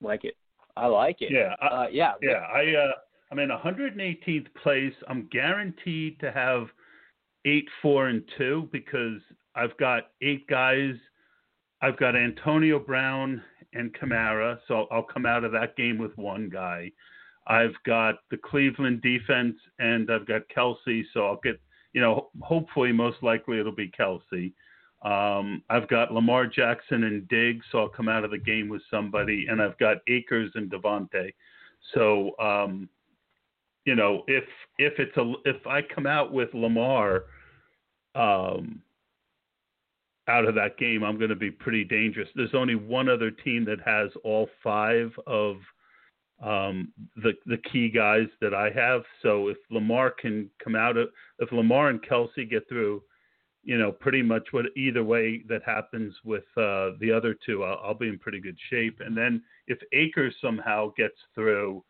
[0.00, 0.36] Like it.
[0.76, 1.30] I like it.
[1.32, 1.54] Yeah.
[1.60, 2.12] I, uh, yeah.
[2.22, 2.46] Yeah.
[2.52, 2.92] I uh,
[3.30, 4.92] I'm in 118th place.
[5.08, 6.68] I'm guaranteed to have
[7.44, 9.20] eight, four, and two because
[9.54, 10.94] I've got eight guys.
[11.82, 16.48] I've got Antonio Brown and Kamara, so I'll come out of that game with one
[16.48, 16.90] guy.
[17.46, 21.60] I've got the Cleveland defense, and I've got Kelce, So I'll get,
[21.92, 24.52] you know, hopefully, most likely it'll be Kelce.
[25.02, 28.80] Um, I've got Lamar Jackson and Diggs, so I'll come out of the game with
[28.90, 31.34] somebody, and I've got Akers and Davante.
[31.92, 32.88] So, um,
[33.84, 34.44] you know, if
[34.78, 37.24] if it's a if I come out with Lamar,
[38.14, 38.80] um,
[40.28, 42.28] out of that game, I'm going to be pretty dangerous.
[42.34, 45.56] There's only one other team that has all five of
[46.42, 49.02] um, the the key guys that I have.
[49.22, 53.02] So if Lamar can come out of if Lamar and Kelce get through,
[53.62, 57.80] you know, pretty much what either way that happens with uh, the other two, I'll,
[57.82, 59.00] I'll, be in pretty good shape.
[59.00, 61.82] And then if Akers somehow gets through,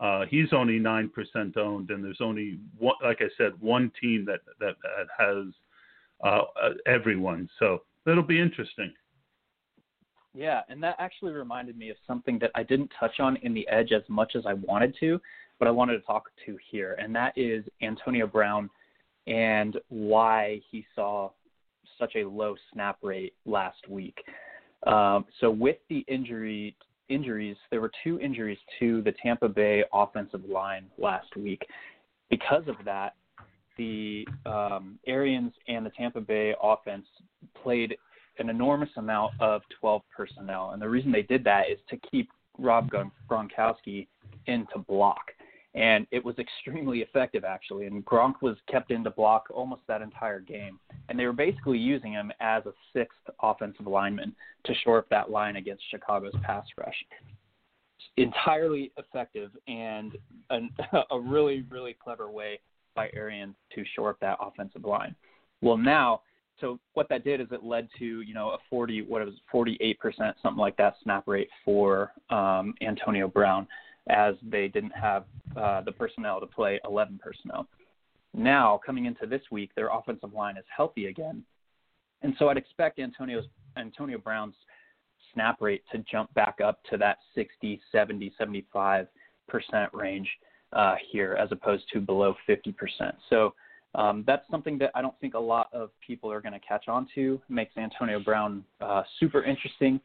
[0.00, 4.24] uh, he's only nine percent owned, and there's only one, like I said, one team
[4.26, 5.46] that that, that has
[6.24, 6.42] uh,
[6.86, 7.48] everyone.
[7.58, 8.92] So that'll be interesting.
[10.34, 13.68] Yeah, and that actually reminded me of something that I didn't touch on in the
[13.68, 15.20] edge as much as I wanted to,
[15.58, 18.70] but I wanted to talk to here, and that is Antonio Brown
[19.26, 21.30] and why he saw
[21.98, 24.16] such a low snap rate last week.
[24.86, 26.74] Um, so with the injury
[27.08, 31.62] injuries, there were two injuries to the Tampa Bay offensive line last week.
[32.30, 33.14] Because of that,
[33.76, 37.06] the um, Arians and the Tampa Bay offense
[37.62, 37.96] played
[38.38, 40.70] an enormous amount of 12 personnel.
[40.70, 42.90] And the reason they did that is to keep Rob
[43.30, 44.06] Gronkowski
[44.46, 45.32] in to block.
[45.74, 47.86] And it was extremely effective, actually.
[47.86, 50.78] And Gronk was kept in to block almost that entire game.
[51.08, 55.30] And they were basically using him as a sixth offensive lineman to shore up that
[55.30, 56.94] line against Chicago's pass rush.
[58.18, 60.12] Entirely effective and
[60.50, 60.70] an,
[61.10, 62.60] a really, really clever way
[62.94, 65.14] by Arians to shore up that offensive line.
[65.62, 66.20] Well, now,
[66.60, 69.34] so what that did is it led to you know a 40, what it was
[69.50, 73.66] 48 percent, something like that snap rate for um, Antonio Brown,
[74.08, 75.24] as they didn't have
[75.56, 77.66] uh, the personnel to play 11 personnel.
[78.34, 81.42] Now, coming into this week, their offensive line is healthy again,
[82.22, 83.44] and so I'd expect Antonio's
[83.76, 84.54] Antonio Brown's
[85.34, 89.06] snap rate to jump back up to that 60, 70, 75
[89.48, 90.28] percent range
[90.72, 92.74] uh, here as opposed to below 50%.
[93.28, 93.54] So
[93.94, 96.88] um, that's something that I don't think a lot of people are going to catch
[96.88, 97.40] on to.
[97.48, 100.00] Makes Antonio Brown uh, super interesting,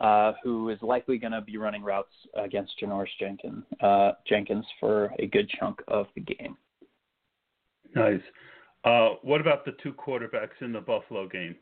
[0.00, 5.12] uh, who is likely going to be running routes against Janoris Jenkins, uh, Jenkins for
[5.18, 6.56] a good chunk of the game.
[7.94, 8.20] Nice.
[8.84, 11.56] Uh, what about the two quarterbacks in the Buffalo game?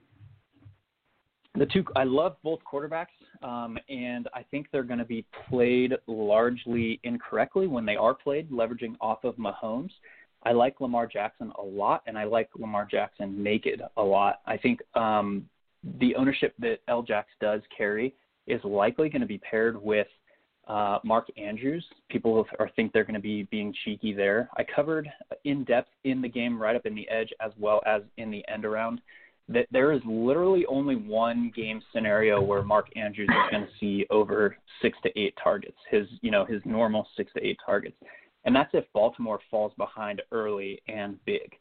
[1.55, 3.07] The two, I love both quarterbacks,
[3.43, 8.51] um, and I think they're going to be played largely incorrectly when they are played,
[8.51, 9.91] leveraging off of Mahomes.
[10.45, 14.41] I like Lamar Jackson a lot, and I like Lamar Jackson naked a lot.
[14.47, 15.49] I think um,
[16.01, 18.15] the ownership that L-Jax does carry
[18.47, 20.07] is likely going to be paired with
[20.69, 21.85] uh, Mark Andrews.
[22.09, 24.49] People are think they're going to be being cheeky there.
[24.57, 25.09] I covered
[25.45, 28.45] in depth in the game, right up in the edge, as well as in the
[28.49, 29.01] end around
[29.49, 34.07] that there is literally only one game scenario where Mark Andrews is going to see
[34.11, 37.97] over six to eight targets, his you know his normal six to eight targets,
[38.45, 41.55] and that's if Baltimore falls behind early and big.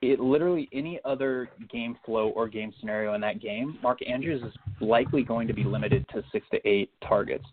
[0.00, 4.52] It literally any other game flow or game scenario in that game, Mark Andrews is
[4.80, 7.44] likely going to be limited to six to eight targets,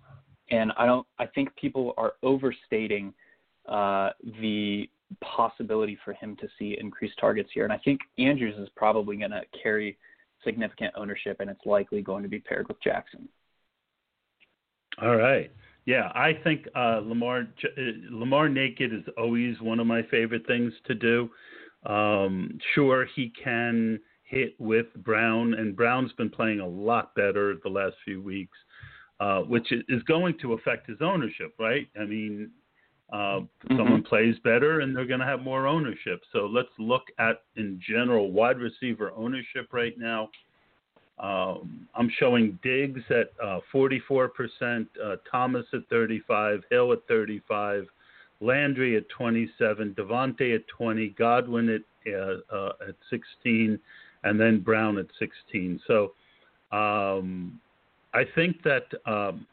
[0.50, 1.06] and I don't.
[1.20, 3.14] I think people are overstating
[3.68, 4.10] uh,
[4.42, 4.90] the
[5.22, 7.64] possibility for him to see increased targets here.
[7.64, 9.98] And I think Andrews is probably going to carry
[10.44, 13.28] significant ownership, and it's likely going to be paired with Jackson.
[15.02, 15.52] All right.
[15.90, 20.72] Yeah, I think uh, Lamar uh, Lamar naked is always one of my favorite things
[20.86, 21.32] to do.
[21.84, 27.72] Um, sure, he can hit with Brown, and Brown's been playing a lot better the
[27.72, 28.56] last few weeks,
[29.20, 31.88] uh, which is going to affect his ownership, right?
[32.00, 32.52] I mean,
[33.12, 33.76] uh, mm-hmm.
[33.76, 36.22] Someone plays better, and they're going to have more ownership.
[36.32, 40.30] So let's look at, in general, wide receiver ownership right now.
[41.20, 44.30] Um, I'm showing Diggs at uh, 44%,
[45.04, 47.86] uh, Thomas at 35, Hill at 35,
[48.42, 53.78] Landry at 27, Davante at 20, Godwin at uh, uh, at 16,
[54.24, 55.82] and then Brown at 16.
[55.86, 56.14] So
[56.72, 57.60] um,
[58.14, 59.46] I think that um,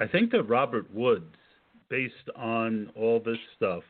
[0.00, 1.34] I think that Robert Woods
[1.88, 3.82] based on all this stuff,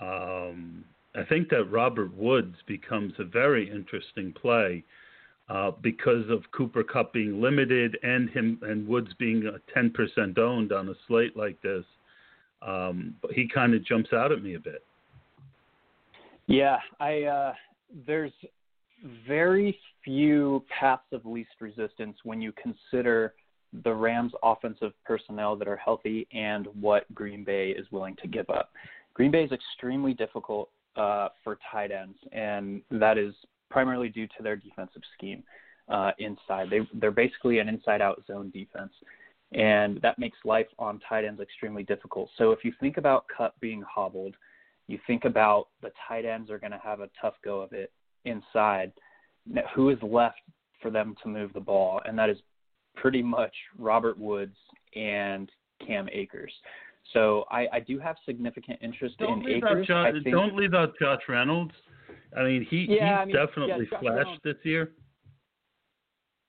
[0.00, 0.84] um,
[1.16, 4.84] I think that Robert Woods becomes a very interesting play
[5.48, 10.88] uh, because of Cooper Kupp being limited and him and Woods being 10% owned on
[10.88, 11.84] a slate like this.
[12.62, 14.84] Um, but he kind of jumps out at me a bit.
[16.46, 17.54] Yeah, I uh,
[18.06, 18.32] there's
[19.26, 23.34] very few paths of least resistance when you consider
[23.84, 28.48] the Rams' offensive personnel that are healthy and what Green Bay is willing to give
[28.48, 28.70] up.
[29.14, 33.34] Green Bay is extremely difficult uh, for tight ends, and that is
[33.70, 35.42] primarily due to their defensive scheme
[35.88, 36.68] uh, inside.
[36.70, 38.92] They, they're basically an inside-out zone defense,
[39.52, 42.30] and that makes life on tight ends extremely difficult.
[42.38, 44.34] So if you think about Kupp being hobbled,
[44.88, 47.92] you think about the tight ends are going to have a tough go of it
[48.24, 48.92] inside.
[49.46, 50.40] Now, who is left
[50.80, 52.00] for them to move the ball?
[52.04, 52.38] And that is
[52.94, 54.56] pretty much Robert Woods
[54.94, 55.50] and
[55.84, 56.52] Cam Akers.
[57.12, 59.88] So I, I do have significant interest don't in leave Akers.
[59.90, 61.72] Out Josh, think, don't leave out Josh Reynolds.
[62.36, 64.92] I mean, he Yeah, he's I mean, definitely yeah, flashed Reynolds- this year.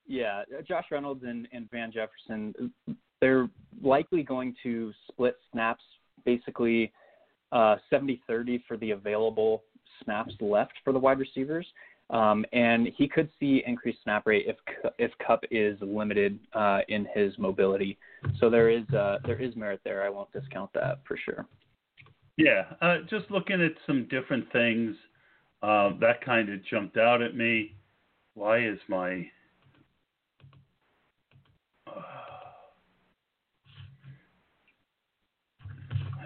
[0.08, 2.72] Yeah, Josh Reynolds and, and Van Jefferson,
[3.20, 3.49] they're
[3.82, 5.84] likely going to split snaps
[6.24, 6.93] basically
[7.51, 9.64] uh, 70-30 for the available
[10.03, 11.68] snaps left for the wide receivers.
[12.10, 14.55] Um, and he could see increased snap rate if
[14.97, 17.97] if Kupp is limited uh, in his mobility.
[18.39, 20.03] So there is uh, there is merit there.
[20.03, 21.45] I won't discount that for sure.
[22.38, 24.95] Yeah, uh, just looking at some different things,
[25.64, 27.76] uh, that kind of jumped out at me.
[28.36, 29.28] Why is my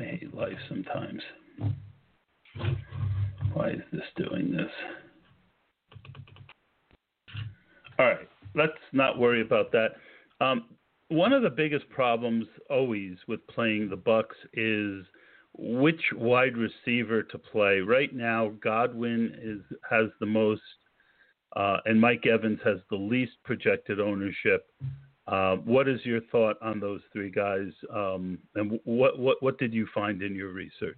[0.02, 1.22] I hate life sometimes.
[3.54, 4.72] Why is this doing this?
[8.02, 9.90] All right, let's not worry about that.
[10.44, 10.66] Um,
[11.10, 15.06] one of the biggest problems always with playing the Bucks is
[15.56, 17.80] which wide receiver to play.
[17.82, 20.64] Right now, Godwin is has the most,
[21.56, 24.66] uh, and Mike Evans has the least projected ownership.
[25.28, 27.70] Uh, what is your thought on those three guys?
[27.94, 30.98] Um, and what what what did you find in your research?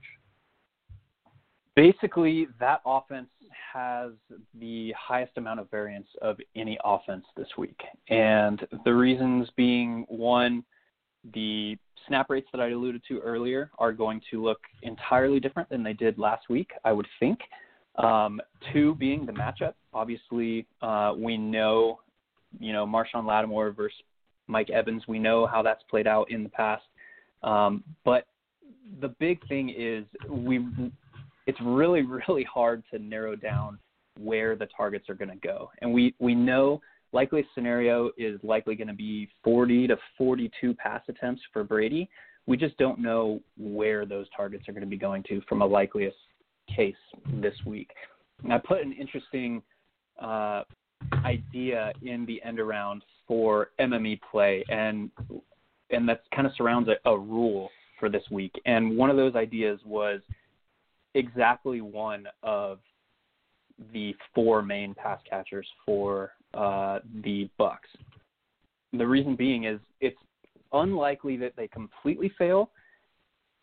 [1.75, 3.27] Basically, that offense
[3.73, 4.11] has
[4.59, 7.79] the highest amount of variance of any offense this week.
[8.09, 10.63] And the reasons being one,
[11.33, 15.83] the snap rates that I alluded to earlier are going to look entirely different than
[15.83, 17.39] they did last week, I would think.
[17.95, 19.73] Um, two being the matchup.
[19.93, 21.99] Obviously, uh, we know,
[22.59, 23.97] you know, Marshon Lattimore versus
[24.47, 25.03] Mike Evans.
[25.07, 26.83] We know how that's played out in the past.
[27.43, 28.25] Um, but
[29.01, 30.65] the big thing is we
[31.47, 33.79] it's really really hard to narrow down
[34.19, 35.69] where the targets are going to go.
[35.81, 36.81] And we we know
[37.11, 42.09] likely scenario is likely going to be 40 to 42 pass attempts for Brady.
[42.45, 45.65] We just don't know where those targets are going to be going to from a
[45.65, 46.17] likeliest
[46.75, 46.95] case
[47.41, 47.91] this week.
[48.43, 49.61] And I put an interesting
[50.21, 50.63] uh,
[51.23, 55.09] idea in the end around for MME play and
[55.89, 57.69] and that kind of surrounds a, a rule
[57.99, 58.53] for this week.
[58.65, 60.21] And one of those ideas was
[61.15, 62.79] exactly one of
[63.91, 67.89] the four main pass catchers for uh, the Bucks.
[68.93, 70.17] The reason being is it's
[70.71, 72.71] unlikely that they completely fail,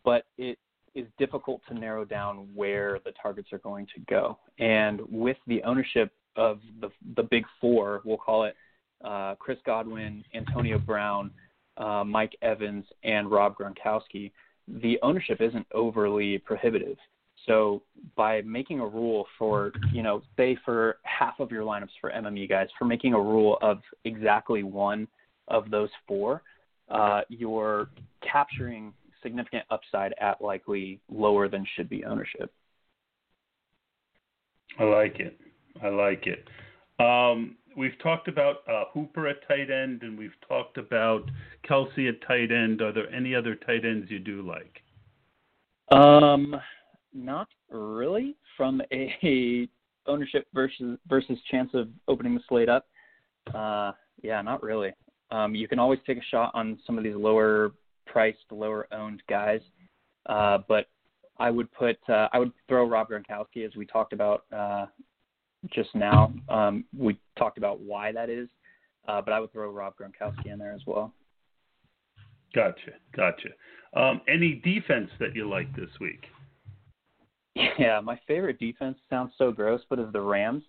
[0.05, 0.59] but it
[0.95, 4.39] is difficult to narrow down where the targets are going to go.
[4.59, 8.57] And with the ownership of the the big four, we'll call it
[9.05, 11.31] uh, Chris Godwin, Antonio Brown,
[11.77, 14.33] uh, Mike Evans, and Rob Gronkowski,
[14.69, 16.97] the ownership isn't overly prohibitive.
[17.47, 17.83] So
[18.17, 22.49] by making a rule for, you know, say for half of your lineups for MME
[22.49, 25.09] guys, for making a rule of exactly one
[25.49, 26.43] of those four,
[26.91, 27.89] uh, you're
[28.21, 32.53] capturing significant upside at likely lower than should be ownership.
[34.79, 35.39] I like it.
[35.83, 36.49] I like it.
[37.03, 41.31] Um, we've talked about uh, Hooper at tight end, and we've talked about
[41.69, 42.83] Kelce at tight end.
[42.83, 44.83] Are there any other tight ends you do like?
[45.91, 46.55] Um,
[47.15, 48.37] not really.
[48.57, 49.69] From a
[50.07, 52.87] ownership versus versus chance of opening the slate up,
[53.55, 53.93] uh,
[54.23, 54.93] yeah, not really.
[55.31, 57.73] Um, you can always take a shot on some of these lower
[58.07, 59.61] priced, lower owned guys,
[60.27, 60.87] uh, but
[61.39, 64.87] I would put uh, I would throw Rob Gronkowski as we talked about uh,
[65.73, 66.33] just now.
[66.49, 68.49] Um, we talked about why that is,
[69.09, 71.13] uh, but I would throw Rob Gronkowski in there as well.
[72.55, 73.49] Gotcha, gotcha.
[73.95, 76.27] Um, any defense that you like this week?
[77.55, 80.63] Yeah, my favorite defense sounds so gross, but is the Rams,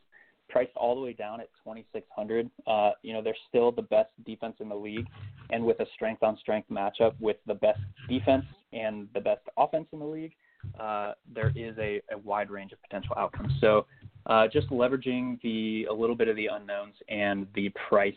[0.50, 2.50] priced all the way down at 2600.
[2.68, 5.08] Uh, you know, they're still the best defense in the league,
[5.50, 7.80] and with a strength on strength matchup with the best
[8.10, 10.34] defense and the best offense in the league,
[10.80, 13.52] uh, there is a, a wide range of potential outcomes.
[13.60, 13.86] So,
[14.28, 18.14] uh, just leveraging the a little bit of the unknowns and the price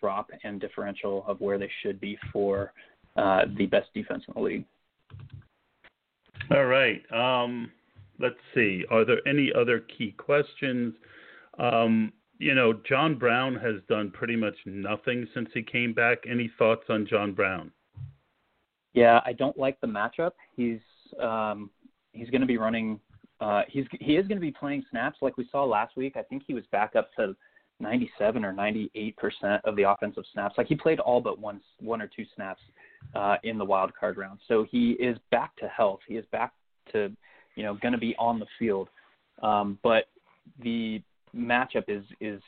[0.00, 2.72] drop and differential of where they should be for
[3.16, 4.64] uh, the best defense in the league.
[6.50, 7.00] All right.
[7.12, 7.70] Um,
[8.18, 8.84] let's see.
[8.90, 10.94] Are there any other key questions?
[11.58, 16.18] Um, you know, John Brown has done pretty much nothing since he came back.
[16.28, 17.70] Any thoughts on John Brown?
[18.92, 20.32] Yeah, I don't like the matchup.
[20.56, 20.80] He's
[21.20, 21.70] um,
[22.12, 23.00] he's going to be running.
[23.40, 26.16] Uh, he's he is going to be playing snaps like we saw last week.
[26.16, 27.34] I think he was back up to
[27.80, 30.54] 97 or 98 percent of the offensive snaps.
[30.56, 32.60] Like he played all but one one or two snaps
[33.14, 34.38] uh, in the wild card round.
[34.48, 36.00] So he is back to health.
[36.06, 36.52] He is back
[36.92, 37.12] to
[37.54, 38.88] you know going to be on the field.
[39.42, 40.04] Um, but
[40.62, 41.02] the
[41.34, 42.40] matchup is is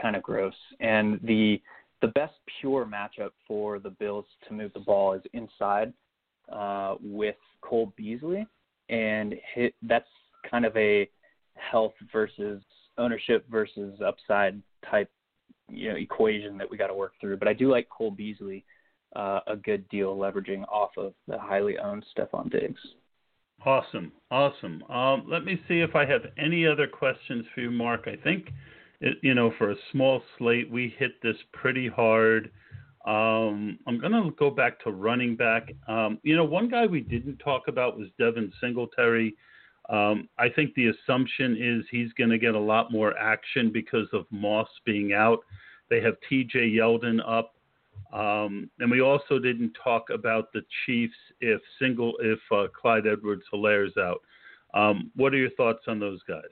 [0.00, 1.60] kind of gross, and the
[2.00, 5.92] the best pure matchup for the Bills to move the ball is inside
[6.52, 8.46] uh, with Cole Beasley,
[8.88, 10.08] and hit, that's
[10.50, 11.08] kind of a
[11.54, 12.62] health versus
[12.98, 15.10] ownership versus upside type
[15.68, 17.36] you know equation that we got to work through.
[17.36, 18.64] But I do like Cole Beasley
[19.16, 22.80] uh, a good deal, leveraging off of the highly owned Stefon Diggs.
[23.64, 24.82] Awesome, awesome.
[24.90, 28.06] Um, let me see if I have any other questions for you, Mark.
[28.06, 28.50] I think,
[29.00, 32.50] it, you know, for a small slate, we hit this pretty hard.
[33.06, 35.72] Um, I'm going to go back to running back.
[35.88, 39.34] Um, you know, one guy we didn't talk about was Devin Singletary.
[39.88, 44.08] Um, I think the assumption is he's going to get a lot more action because
[44.12, 45.38] of Moss being out.
[45.88, 46.58] They have T.J.
[46.70, 47.54] Yeldon up.
[48.14, 53.96] Um, and we also didn't talk about the Chiefs if single if uh, Clyde Edwards-Hilaire's
[53.98, 54.20] out.
[54.72, 56.42] Um, what are your thoughts on those guys?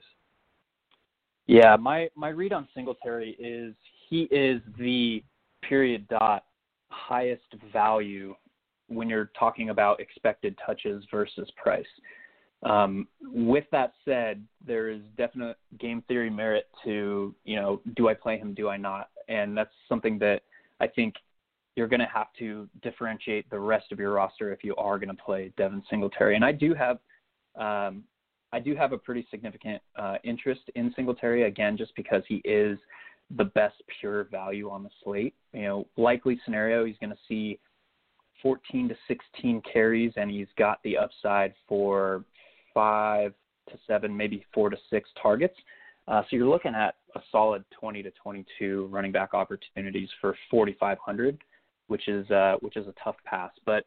[1.47, 3.75] Yeah, my my read on Singletary is
[4.09, 5.23] he is the
[5.67, 6.43] period dot
[6.89, 8.35] highest value
[8.87, 11.85] when you're talking about expected touches versus price.
[12.63, 18.13] Um, with that said, there is definite game theory merit to you know do I
[18.13, 20.41] play him, do I not, and that's something that
[20.81, 21.15] I think
[21.75, 25.15] you're going to have to differentiate the rest of your roster if you are going
[25.15, 26.35] to play Devin Singletary.
[26.35, 26.97] And I do have,
[27.55, 28.03] um,
[28.51, 32.77] I do have a pretty significant uh, interest in Singletary again, just because he is
[33.37, 35.33] the best pure value on the slate.
[35.53, 37.59] You know, likely scenario, he's going to see
[38.43, 42.23] 14 to 16 carries, and he's got the upside for
[42.73, 43.33] five
[43.69, 45.55] to seven, maybe four to six targets.
[46.07, 51.37] Uh, so you're looking at a solid 20 to 22 running back opportunities for 4,500
[51.87, 53.51] which is uh, which is a tough pass.
[53.65, 53.85] But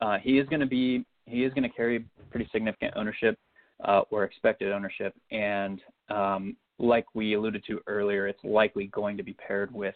[0.00, 3.38] uh, he is going to be he is going to carry pretty significant ownership
[3.84, 9.22] uh, or expected ownership, and um, like we alluded to earlier, it's likely going to
[9.22, 9.94] be paired with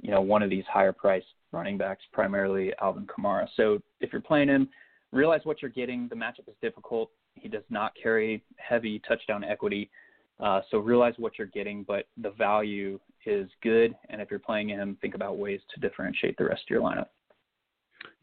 [0.00, 3.46] you know one of these higher priced running backs, primarily Alvin Kamara.
[3.56, 4.68] So if you're playing him,
[5.12, 6.08] realize what you're getting.
[6.08, 7.10] The matchup is difficult.
[7.34, 9.90] He does not carry heavy touchdown equity.
[10.38, 13.94] Uh, so realize what you're getting, but the value is good.
[14.10, 17.06] And if you're playing him, think about ways to differentiate the rest of your lineup.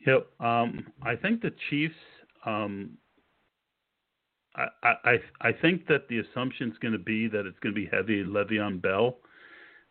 [0.05, 0.27] Yep.
[0.39, 1.95] Um, I think the Chiefs.
[2.45, 2.97] Um,
[4.55, 7.81] I, I I think that the assumption is going to be that it's going to
[7.81, 9.17] be heavy Le'Veon Bell,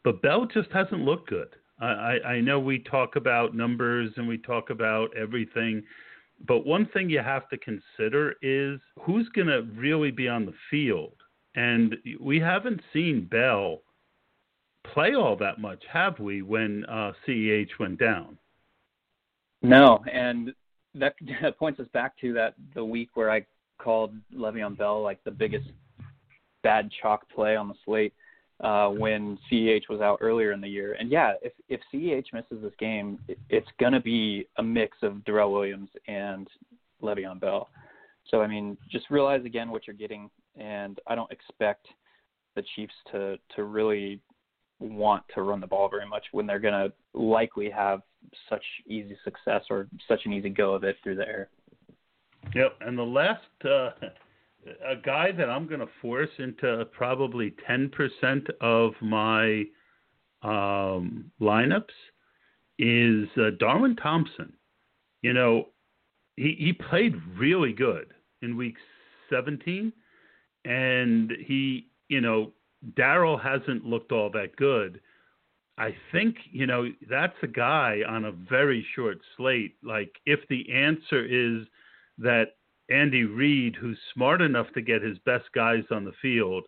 [0.05, 1.49] but Bell just hasn't looked good.
[1.81, 5.83] I, I know we talk about numbers and we talk about everything,
[6.47, 10.55] but one thing you have to consider is who's going to really be on the
[10.70, 11.14] field.
[11.55, 13.80] And we haven't seen Bell
[14.92, 18.38] play all that much, have we, when uh, CEH went down?
[19.62, 20.53] No, and
[20.94, 21.14] that,
[21.59, 23.46] points us back to that the week where I
[23.78, 25.66] called Le'Veon Bell like the biggest
[26.62, 28.14] bad chalk play on the slate
[28.61, 30.96] uh, when CEH was out earlier in the year.
[30.98, 34.98] And yeah, if if CEH misses this game, it, it's going to be a mix
[35.03, 36.46] of Darrel Williams and
[37.03, 37.68] Le'Veon Bell.
[38.28, 41.86] So I mean, just realize again what you're getting, and I don't expect
[42.55, 44.20] the Chiefs to to really
[44.78, 48.03] want to run the ball very much when they're going to likely have
[48.48, 51.48] such easy success or such an easy go of it through the air.
[52.55, 53.90] Yep, and the last uh,
[54.86, 59.64] a guy that I'm going to force into probably 10% of my
[60.42, 61.84] um, lineups
[62.78, 64.53] is uh, Darwin Thompson.
[65.22, 65.68] You know,
[66.36, 68.74] he he played really good in week
[69.30, 69.92] 17,
[70.64, 72.52] and he you know
[72.96, 75.00] Darrel hasn't looked all that good.
[75.78, 79.76] I think, you know, that's a guy on a very short slate.
[79.82, 81.66] Like, if the answer is
[82.18, 82.56] that
[82.90, 86.64] Andy Reid, who's smart enough to get his best guys on the field,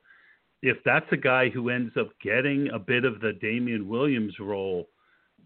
[0.62, 4.88] if that's a guy who ends up getting a bit of the Damien Williams role,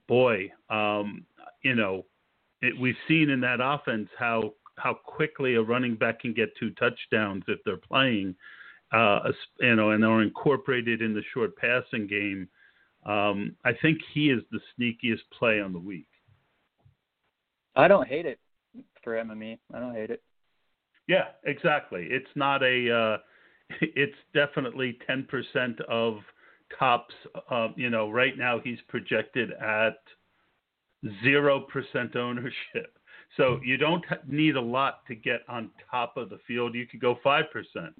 [0.06, 1.26] boy, um,
[1.62, 2.04] you know,
[2.62, 6.70] it, we've seen in that offense how how quickly a running back can get two
[6.70, 8.34] touchdowns if they're playing
[8.92, 9.20] uh,
[9.60, 12.48] you know, and are incorporated in the short passing game.
[13.04, 16.08] Um, I think he is the sneakiest play on the week.
[17.76, 18.38] I don't hate it
[19.02, 19.58] for MME.
[19.72, 20.22] I don't hate it.
[21.06, 22.06] Yeah, exactly.
[22.10, 22.92] It's not a.
[22.92, 23.18] Uh,
[23.80, 26.18] it's definitely ten percent of
[26.78, 27.14] tops.
[27.50, 29.98] Uh, you know, right now he's projected at
[31.22, 32.97] zero percent ownership.
[33.36, 36.74] So you don't need a lot to get on top of the field.
[36.74, 37.94] You could go five percent,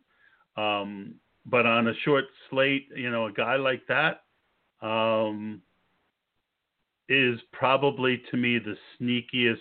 [0.57, 1.15] um,
[1.47, 4.23] but on a short slate, you know, a guy like that
[4.81, 5.61] um,
[7.09, 9.59] is probably to me the sneakiest.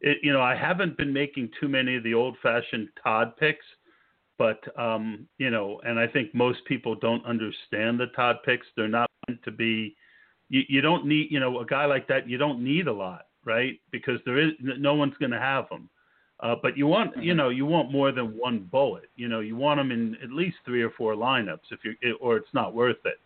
[0.00, 3.64] It, you know, I haven't been making too many of the old-fashioned Todd picks,
[4.36, 8.66] but um, you know, and I think most people don't understand the Todd picks.
[8.76, 9.96] They're not meant to be.
[10.50, 12.28] You, you don't need, you know, a guy like that.
[12.28, 13.80] You don't need a lot, right?
[13.90, 15.88] Because there is no one's going to have them.
[16.40, 19.10] Uh, but you want, you know, you want more than one bullet.
[19.16, 22.36] You know, you want them in at least three or four lineups if you, or
[22.36, 23.18] it's not worth it.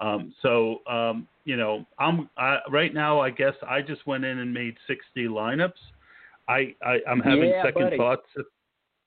[0.00, 3.20] Um, so, um, you know, I'm I, right now.
[3.20, 5.70] I guess I just went in and made 60 lineups.
[6.48, 7.96] I, I am having Yeah, second buddy.
[7.96, 8.46] thoughts if,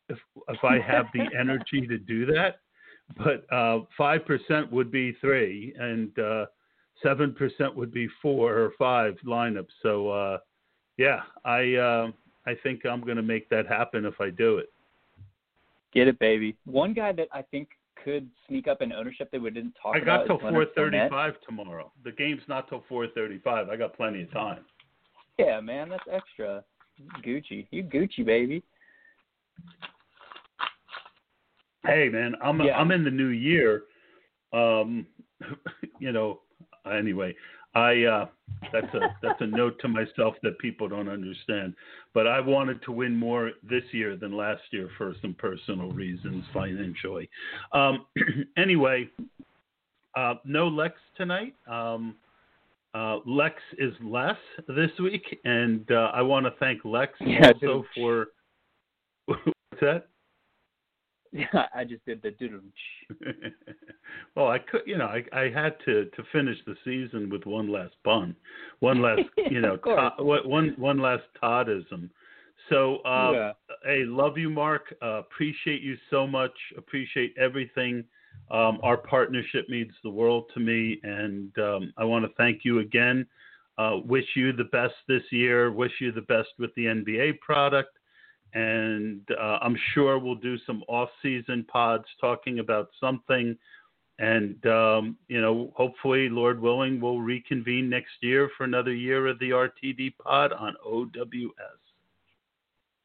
[0.09, 0.17] if
[0.47, 2.59] if I have the energy to do that.
[3.17, 6.45] But uh, five percent would be three, and uh,
[7.03, 9.73] seven percent would be four or five lineups.
[9.81, 10.37] So uh,
[10.99, 12.11] yeah, I uh,
[12.45, 14.69] I think I'm going to make that happen if I do it.
[15.93, 16.57] Get it, baby.
[16.65, 17.69] One guy that I think
[18.03, 20.25] could sneak up in ownership that we didn't talk about.
[20.25, 21.09] I got till is Leonard Fournette.
[21.09, 21.91] 4:35 tomorrow.
[22.03, 23.69] The game's not till 4:35.
[23.69, 24.65] I got plenty of time.
[25.37, 26.65] Yeah, man, that's extra.
[27.25, 28.61] Gucci, you Gucci, baby.
[31.85, 32.77] Hey man, I'm Yeah.
[32.77, 33.83] I'm in the new year.
[34.51, 35.07] Um,
[35.99, 36.41] you know.
[36.85, 37.35] Anyway,
[37.75, 38.25] I uh,
[38.73, 41.75] that's a that's a note to myself that people don't understand.
[42.13, 46.43] But I wanted to win more this year than last year for some personal reasons,
[46.53, 47.29] financially.
[47.73, 48.05] Um,
[48.57, 49.09] anyway,
[50.15, 51.55] uh, no Lex tonight.
[51.67, 52.15] Um,
[52.93, 57.85] uh, Lex is less this week, and uh, I want to thank Lex Yeah, also
[57.95, 58.27] for
[59.25, 59.41] what's
[59.81, 60.08] that.
[61.53, 62.59] Yeah, I just did the doodle.
[64.35, 67.71] well, I could, you know, I, I had to to finish the season with one
[67.71, 68.35] last pun,
[68.79, 69.21] one last,
[69.51, 72.09] you know, to, one one last Toddism.
[72.69, 73.51] So, uh, yeah.
[73.83, 74.93] hey, love you, Mark.
[75.01, 76.51] Uh, appreciate you so much.
[76.77, 78.03] Appreciate everything.
[78.51, 82.79] Um, our partnership means the world to me, and um, I want to thank you
[82.79, 83.25] again.
[83.77, 85.71] Uh, wish you the best this year.
[85.71, 87.98] Wish you the best with the NBA product,
[88.53, 93.57] and uh, I'm sure we'll do some off-season pods talking about something.
[94.17, 99.39] And um, you know, hopefully, Lord willing, we'll reconvene next year for another year of
[99.39, 101.79] the RTD pod on OWS.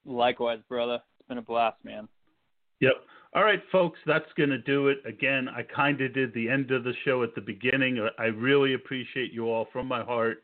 [0.05, 1.01] Likewise, brother.
[1.19, 2.09] It's been a blast, man.
[2.81, 2.95] Yep.
[3.35, 4.99] All right, folks, that's going to do it.
[5.05, 8.07] Again, I kind of did the end of the show at the beginning.
[8.17, 10.44] I really appreciate you all from my heart.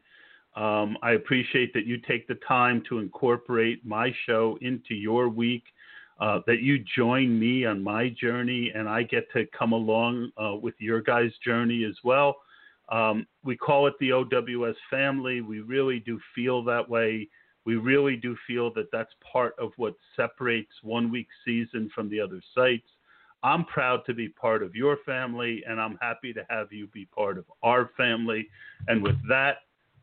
[0.56, 5.64] Um, I appreciate that you take the time to incorporate my show into your week,
[6.20, 10.56] uh, that you join me on my journey, and I get to come along uh,
[10.56, 12.36] with your guys' journey as well.
[12.90, 15.40] Um, we call it the OWS family.
[15.40, 17.28] We really do feel that way
[17.64, 22.20] we really do feel that that's part of what separates one week season from the
[22.20, 22.88] other sites.
[23.42, 27.06] I'm proud to be part of your family, and I'm happy to have you be
[27.06, 28.48] part of our family.
[28.88, 29.58] And with that,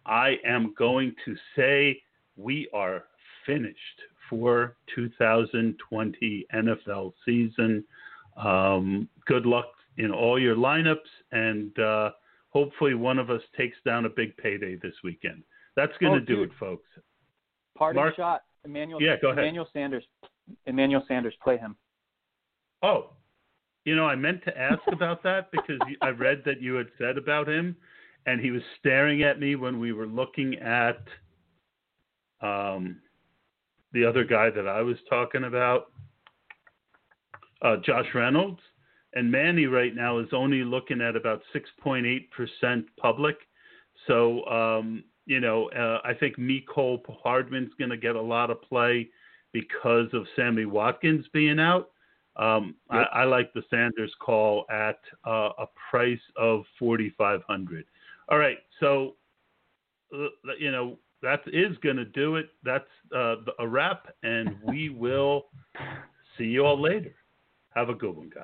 [0.08, 2.02] I am going to say
[2.36, 3.04] we are
[3.46, 3.78] finished
[4.30, 7.84] for 2020 NFL season.
[8.38, 9.66] Um, good luck
[9.98, 10.96] in all your lineups,
[11.32, 12.12] and uh,
[12.50, 15.44] hopefully one of us takes down a big payday this weekend.
[15.76, 16.50] That's going to Oh, do dude.
[16.52, 16.88] it, folks.
[17.78, 18.16] Party Mark?
[18.16, 18.42] shot.
[18.66, 19.02] Emmanuel.
[19.02, 19.44] Yeah, go ahead.
[19.44, 20.04] Emmanuel Sanders.
[20.66, 21.34] Emmanuel Sanders.
[21.44, 21.76] Play him.
[22.84, 23.12] Oh,
[23.86, 27.18] you know, I meant to ask about that because I read that you had said
[27.18, 27.76] about him,
[28.28, 31.00] and he was staring at me when we were looking at
[32.42, 32.98] um,
[33.94, 35.92] the other guy that I was talking about,
[37.62, 38.60] uh, Josh Reynolds.
[39.14, 43.38] And Manny right now is only looking at about 6.8% public.
[44.06, 48.62] So, um, you know, uh, I think Mecole Hardman's going to get a lot of
[48.62, 49.08] play
[49.54, 51.92] because of Sammy Watkins being out.
[52.36, 53.08] Um, Yep.
[53.14, 57.86] I, I like the Sanders call at uh, a price of 4500
[58.30, 58.58] All right.
[58.80, 59.16] So,
[60.14, 60.28] uh,
[60.60, 62.50] you know, that is going to do it.
[62.64, 65.46] That's uh, a wrap, and we will
[66.38, 67.16] see you all later.
[67.76, 68.44] Have a good one, guys.